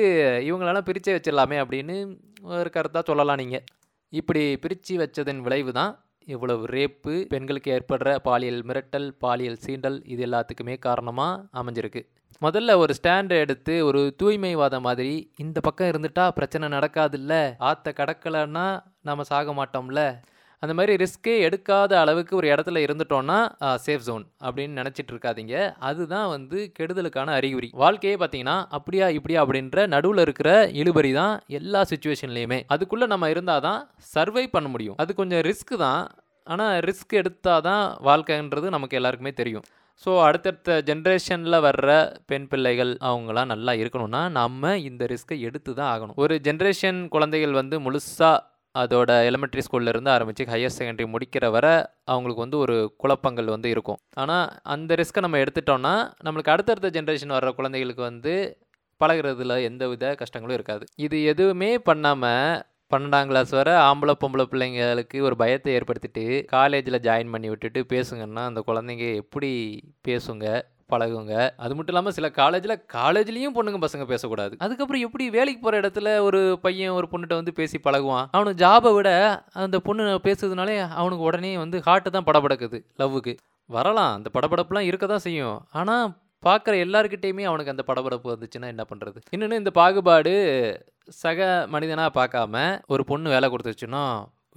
இவங்களெல்லாம் 0.49 0.89
பிரிச்சே 0.91 1.15
வச்சிடலாமே 1.19 1.59
அப்படின்னு 1.65 1.97
ஒரு 2.59 2.71
கருத்தாக 2.77 3.05
சொல்லலாம் 3.13 3.43
நீங்கள் 3.45 3.65
இப்படி 4.13 4.43
பிரித்து 4.65 4.95
வச்சதன் 5.01 5.41
விளைவு 5.47 5.73
தான் 5.81 5.91
இவ்வளவு 6.35 6.65
ரேப்பு 6.77 7.15
பெண்களுக்கு 7.33 7.71
ஏற்படுற 7.77 8.17
பாலியல் 8.29 8.63
மிரட்டல் 8.69 9.09
பாலியல் 9.25 9.61
சீண்டல் 9.67 9.99
இது 10.15 10.23
எல்லாத்துக்குமே 10.27 10.77
காரணமாக 10.87 11.43
அமைஞ்சிருக்கு. 11.61 12.03
முதல்ல 12.43 12.77
ஒரு 12.83 12.93
ஸ்டாண்ட் 13.01 13.33
எடுத்து 13.43 13.75
ஒரு 13.89 14.01
தூய்மைவாத 14.23 14.77
மாதிரி 14.87 15.15
இந்த 15.45 15.59
பக்கம் 15.61 15.91
இருந்துட்டா 15.93 16.25
பிரச்சனை 16.39 16.69
நடக்காதுல்ல 16.77 17.35
ஆற்ற 17.71 17.93
கடக்கலைன்னா 18.01 18.67
நம்ம 19.09 19.27
சாக 19.31 19.55
மாட்டோம்ல. 19.61 20.03
அந்த 20.63 20.73
மாதிரி 20.79 20.93
ரிஸ்க்கே 21.03 21.35
எடுக்காத 21.47 21.93
அளவுக்கு 22.03 22.33
ஒரு 22.41 22.47
இடத்துல 22.53 22.79
இருந்துட்டோன்னா 22.87 23.39
சேஃப் 23.85 24.07
ஜோன் 24.09 24.25
அப்படின்னு 24.47 24.79
நினச்சிட்டு 24.81 25.13
இருக்காதீங்க. 25.15 25.55
அதுதான் 25.89 26.29
வந்து 26.35 26.59
கெடுதலுக்கான 26.79 27.35
அறிகுறி. 27.39 27.69
வாழ்க்கையே 27.83 28.17
பார்த்தீங்கன்னா 28.23 28.57
அப்படியா 28.79 29.09
இப்படியா 29.19 29.43
அப்படின்ற 29.45 29.87
நடுவில் 29.95 30.25
இருக்கிற 30.27 30.51
இழுபறி 30.81 31.13
தான் 31.21 31.35
எல்லா 31.59 31.83
சுச்சுவேஷன்லேயுமே 31.93 32.61
அதுக்குள்ளே 32.77 33.09
நம்ம 33.15 33.31
இருந்தால் 33.35 33.65
தான் 33.69 33.81
சர்வை 34.15 34.45
பண்ண 34.57 34.69
முடியும். 34.75 34.99
அது 35.05 35.11
கொஞ்சம் 35.21 35.45
ரிஸ்க் 35.51 35.75
தான். 35.87 36.03
ஆனால் 36.47 36.75
ரிஸ்க் 36.89 37.15
எடுத்தால் 37.23 37.65
தான் 37.71 37.85
வாழ்க்கைன்றது 38.09 38.69
நமக்கு 38.77 38.99
எல்லாருக்குமே 39.01 39.35
தெரியும். 39.41 39.65
ஸோ 40.03 40.11
அடுத்தடுத்த 40.27 40.75
ஜென்ரேஷனில் 40.89 41.65
வர்ற 41.65 41.89
பெண் 42.31 42.47
பிள்ளைகள் 42.51 42.93
அவங்களாம் 43.09 43.51
நல்லா 43.53 43.73
இருக்கணும்னா 43.81 44.21
நம்ம 44.37 44.77
இந்த 44.89 45.03
ரிஸ்க்கை 45.13 45.39
எடுத்து 45.49 45.71
தான் 45.79 45.91
ஆகணும். 45.95 46.17
ஒரு 46.25 46.35
ஜென்ரேஷன் 46.47 47.01
குழந்தைகள் 47.15 47.59
வந்து 47.61 47.79
முழுசாக 47.87 48.37
அதோட 48.83 49.11
எலிமெண்ட்ரி 49.29 49.63
ஸ்கூல்லேருந்து 49.67 50.11
ஆரம்பித்து 50.15 50.51
ஹையர் 50.53 50.77
செகண்டரி 50.79 51.07
முடிக்கிற 51.15 51.47
வரை 51.57 51.75
அவங்களுக்கு 52.13 52.45
வந்து 52.45 52.59
ஒரு 52.65 52.77
குழப்பங்கள் 53.03 53.55
வந்து 53.55 53.69
இருக்கும். 53.75 54.01
ஆனால் 54.23 54.47
அந்த 54.75 54.97
ரிஸ்க்கை 55.01 55.23
நம்ம 55.27 55.41
எடுத்துட்டோம்னா 55.45 55.95
நம்மளுக்கு 56.27 56.55
அடுத்தடுத்த 56.55 56.91
ஜென்ரேஷன் 56.97 57.37
வர்ற 57.37 57.53
குழந்தைகளுக்கு 57.59 58.05
வந்து 58.11 58.35
பழகிறதுல 59.01 59.57
எந்த 59.69 59.83
வித 59.91 60.07
கஷ்டங்களும் 60.23 60.59
இருக்காது. 60.59 60.85
இது 61.07 61.17
எதுவுமே 61.33 61.71
பண்ணாமல் 61.89 62.63
பன்னெண்டாம் 62.93 63.31
கிளாஸ் 63.31 63.51
வரை 63.59 63.73
ஆம்பளை 63.89 64.13
பொம்பளை 64.23 64.45
பிள்ளைங்களுக்கு 64.51 65.19
ஒரு 65.29 65.37
பயத்தை 65.43 65.73
ஏற்படுத்திட்டு 65.79 66.25
காலேஜில் 66.53 67.05
ஜாயின் 67.07 67.33
பண்ணி 67.35 67.49
விட்டுட்டு 67.53 67.81
பேசுங்கன்னா 67.93 68.45
அந்த 68.51 68.61
குழந்தைங்க 68.69 69.07
எப்படி 69.23 69.51
பேசுங்க? 70.09 70.47
பழகுங்க. 70.93 71.35
அது 71.65 71.73
மட்டும் 71.77 71.95
இல்லாமல் 71.95 72.17
சில 72.19 72.29
காலேஜில் 72.41 72.75
காலேஜ்லேயும் 72.97 73.57
பொண்ணுங்க 73.57 73.81
பசங்க 73.85 74.05
பேசக்கூடாது. 74.13 74.55
அதுக்கப்புறம் 74.65 75.05
எப்படி 75.07 75.25
வேலைக்கு 75.37 75.61
போகிற 75.65 75.81
இடத்துல 75.83 76.15
ஒரு 76.29 76.41
பையன் 76.67 76.95
ஒரு 76.99 77.09
பொண்ணுகிட்ட 77.13 77.41
வந்து 77.41 77.55
பேசி 77.61 77.79
பழகுவான்? 77.89 78.29
அவனுக்கு 78.37 78.63
ஜாபை 78.65 78.93
விட 78.99 79.11
அந்த 79.65 79.79
பொண்ணு 79.89 80.05
பேசுறதுனாலே 80.29 80.77
அவனுக்கு 81.01 81.29
உடனே 81.31 81.53
வந்து 81.65 81.81
ஹார்ட்டு 81.89 82.15
தான் 82.17 82.29
படபடக்குது 82.31 82.81
லவ்வுக்கு 83.03 83.35
வரலாம் 83.71 84.13
அந்த 84.19 84.29
படபடப்புலாம் 84.37 84.89
இருக்க 84.91 85.07
தான் 85.07 85.27
செய்யும். 85.29 85.59
ஆனால் 85.81 86.07
பார்க்குற 86.47 86.75
எல்லாருக்கிட்டேயுமே 86.85 87.45
அவனுக்கு 87.51 87.73
அந்த 87.75 87.85
படபடப்பு 87.87 88.29
வந்துச்சுன்னா 88.33 88.69
என்ன 88.75 88.83
பண்ணுறது 88.91 89.19
இன்னொன்று 89.35 89.61
இந்த 89.63 89.71
பாகுபாடு 89.79 90.35
சக 91.21 91.47
மனிதனாக 91.75 92.11
பார்க்காம 92.19 92.65
ஒரு 92.95 93.03
பொண்ணு 93.11 93.29
வேலை 93.35 93.47
கொடுத்துச்சுன்னா 93.53 94.03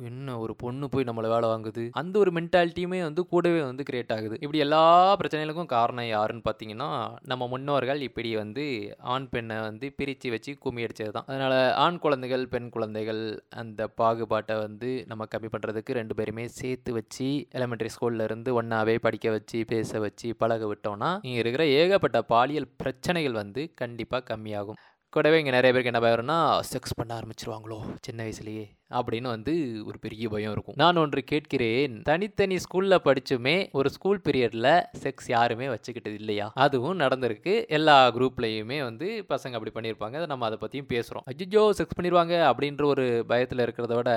என்ன 0.10 0.38
ஒரு 0.44 0.54
பொண்ணு 0.62 0.86
போய் 0.94 1.06
நம்மளை 1.08 1.30
வேலை 1.34 1.48
வாங்குது? 1.52 1.84
அந்த 2.02 2.16
ஒரு 2.22 2.32
மென்டாலிட்டியுமே 2.38 3.00
வந்து 3.08 3.22
கூடவே 3.32 3.62
வந்து 3.68 3.84
கிரியேட் 3.90 4.14
ஆகுது. 4.16 4.36
இப்படி 4.44 4.62
எல்லா 4.66 4.82
பிரச்சனைகளுக்கும் 5.22 5.72
காரணம் 5.76 6.08
யாருன்னு 6.12 6.44
பார்த்தீங்கன்னா 6.48 6.90
நம்ம 7.32 7.48
முன்னோர்கள் 7.54 8.02
இப்படி 8.08 8.30
வந்து 8.42 8.66
ஆண் 9.14 9.28
பெண்ணை 9.34 9.58
வந்து 9.68 9.88
பிரித்து 10.00 10.32
வச்சு 10.36 10.54
கும்மி 10.66 10.86
அடிச்சது 10.88 11.14
தான் 11.18 11.28
அதனால் 11.32 11.58
ஆண் 11.86 12.02
குழந்தைகள் 12.06 12.46
பெண் 12.54 12.70
குழந்தைகள் 12.76 13.22
அந்த 13.64 13.88
பாகுபாட்டை 14.02 14.58
வந்து 14.66 14.92
நம்ம 15.12 15.28
கம்மி 15.36 15.52
பண்ணுறதுக்கு 15.56 15.98
ரெண்டு 16.00 16.16
பேருமே 16.20 16.46
சேர்த்து 16.60 16.94
வச்சு 17.00 17.30
எலிமெண்ட்ரி 17.60 17.92
ஸ்கூல்ல 17.96 18.30
இருந்து 18.30 18.52
ஒன்றாவே 18.62 18.96
படிக்க 19.08 19.30
வச்சு 19.38 19.60
பேச 19.74 20.00
வச்சு 20.00 20.30
பழக 20.44 20.66
விட்டோம்னா 20.72 21.12
இங்கே 21.28 21.42
இருக்கிற 21.44 21.66
ஏகப்பட்ட 21.80 22.22
பாலியல் 22.34 22.72
பிரச்சனைகள் 22.78 23.40
வந்து 23.42 23.64
கண்டிப்பாக 23.74 24.28
கம்மியாகும். 24.32 24.80
கூடவே 25.14 25.38
இங்கே 25.38 25.52
நிறைய 25.52 25.72
பேருக்கு 25.74 25.92
என்ன 25.92 26.02
பயம்னா 26.06 26.60
செக்ஸ் 26.74 26.96
பண்ண 26.96 27.20
ஆரம்பிச்சிருவாங்களோ 27.20 27.80
சின்ன 28.02 28.24
வயசுலேயே? 28.24 28.66
அப்படின்னு 28.90 29.22
வந்து 29.22 29.54
ஒரு 29.86 30.00
பெரிய 30.00 30.30
பயம் 30.30 30.52
இருக்கும். 30.52 30.76
நான் 30.78 30.96
ஒன்று 30.96 31.24
கேட்கிறேன். 31.24 32.02
தனித்தனி 32.02 32.56
ஸ்கூலில் 32.56 32.98
படிச்சுமே 33.04 33.72
ஒரு 33.72 33.90
ஸ்கூல் 33.90 34.22
பீரியடில் 34.24 34.84
செக்ஸ் 35.04 35.28
யாருமே 35.28 35.68
வச்சுக்கிட்டது 35.68 36.14
இல்லையா? 36.14 36.52
அதுவும் 36.56 37.00
நடந்திருக்கு. 37.00 37.68
எல்லா 37.68 38.08
குரூப்லேயுமே 38.08 38.84
வந்து 38.84 39.26
பசங்க 39.30 39.60
அப்படி 39.60 39.74
பண்ணியிருப்பாங்க. 39.76 40.14
அதை 40.14 40.26
நம்ம 40.26 40.46
அதை 40.46 40.58
பற்றியும் 40.58 40.90
பேசுகிறோம் 40.90 41.28
அஜிஜோ 41.34 41.66
செக்ஸ் 41.78 41.98
பண்ணிடுவாங்க 42.00 42.54
அப்படின்ற 42.54 42.86
ஒரு 42.86 43.24
பயத்தில் 43.28 43.60
இருக்கிறத 43.60 43.96
விட 43.96 44.12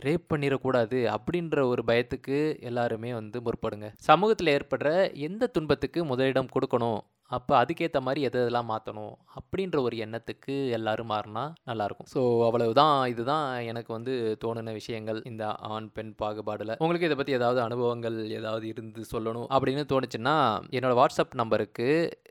ரேப் 0.00 0.26
பண்ணிடக்கூடாது 0.34 1.16
அப்படின்ற 1.16 1.62
ஒரு 1.62 1.82
பயத்துக்கு 1.86 2.60
எல்லாருமே 2.60 3.12
வந்து 3.12 3.40
முற்படுங்க. 3.40 3.88
சமூகத்தில் 3.96 4.54
ஏற்படுற 4.56 5.14
எந்த 5.14 5.46
துன்பத்துக்கு 5.46 6.04
முதலிடம் 6.04 6.52
கொடுக்கணும்? 6.54 6.98
அப்போ 7.30 7.64
அதுக்கேற்ற 7.64 8.00
மாதிரி 8.00 8.20
எது 8.22 8.38
எதெல்லாம் 8.40 8.68
மாற்றணும் 8.68 9.14
அப்படின்ற 9.36 9.80
ஒரு 9.80 9.96
எண்ணத்துக்கு 9.96 10.54
எல்லோரும் 10.70 11.10
மாறினா 11.10 11.52
நல்லாயிருக்கும் 11.66 12.10
ஸோ 12.14 12.44
அவ்வளவுதான் 12.44 13.08
இதுதான் 13.08 13.60
எனக்கு 13.60 13.92
வந்து 13.92 14.36
தோணுன 14.44 14.72
விஷயங்கள் 14.72 15.22
இந்த 15.24 15.44
ஆண் 15.46 15.90
பெண் 15.92 16.14
பாகுபாடில். 16.22 16.74
உங்களுக்கு 16.78 17.06
இதை 17.06 17.16
பற்றி 17.16 17.32
ஏதாவது 17.32 17.60
அனுபவங்கள் 17.60 18.30
ஏதாவது 18.30 18.66
இருந்து 18.66 19.04
சொல்லணும் 19.12 19.48
அப்படின்னு 19.50 19.84
தோணுச்சுன்னா 19.92 20.36
என்னோடய 20.70 21.00
வாட்ஸ்அப் 21.00 21.34
நம்பருக்கு 21.34 21.88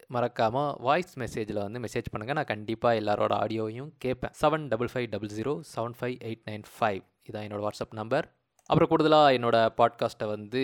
மறக்காமல் 0.07 0.75
வாய்ஸ் 0.79 1.19
மெசேஜில் 1.19 1.61
வந்து 1.61 1.79
மெசேஜ் 1.79 2.11
பண்ணுங்கள் 2.13 2.33
நான் 2.33 2.51
கண்டிப்பாக 2.53 2.99
எல்லாரோட 2.99 3.33
ஆடியோவையும் 3.43 3.91
கேட்பேன் 3.97 4.33
seven 4.41 4.67
double 4.67 4.89
five 4.93 5.09
double 5.09 5.29
zero 5.35 5.61
seven 5.75 5.97
five 5.99 6.17
eight 6.23 6.45
nine 6.45 6.65
five 6.75 7.01
இதான் 7.29 7.45
என்னோடய 7.47 7.67
வாட்ஸ்அப் 7.67 7.95
நம்பர். 7.95 8.27
அப்புறம் 8.69 8.89
கூடுதலாக 8.89 9.33
என்னோடய 9.37 9.73
பாட்காஸ்ட்டை 9.77 10.27
வந்து 10.27 10.61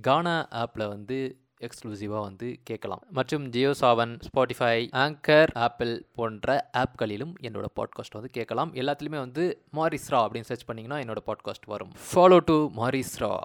கானா 0.00 0.48
ஆப்பில் 0.50 0.88
வந்து 0.88 1.18
எக்ஸ்க்ளூசிவாக 1.60 2.20
வந்து 2.20 2.58
கேட்கலாம். 2.64 3.02
மற்றும் 3.10 3.48
Jio 3.48 3.70
Saavn 3.80 4.20
Spotify 4.20 4.88
Anchor 4.92 5.48
Apple 5.54 6.04
போன்ற 6.14 6.70
ஆப்களிலும் 6.78 7.32
என்னோட 7.42 7.64
பாட்காஸ்ட் 7.76 8.12
வந்து 8.12 8.30
கேட்கலாம். 8.30 8.74
எல்லாத்துலேயுமே 8.74 9.18
வந்து 9.18 9.62
மாரிஸ்ரா 9.74 10.26
அப்படின்னு 10.26 10.40
சர்ச் 10.40 10.68
பண்ணிங்கன்னா 10.68 11.00
என்னோட 11.04 11.16
பாட்காஸ்ட் 11.26 11.66
வரும். 11.66 11.92
Follow 12.14 12.40
to 12.44 12.70
மாரிஸ்ரா. 12.76 13.38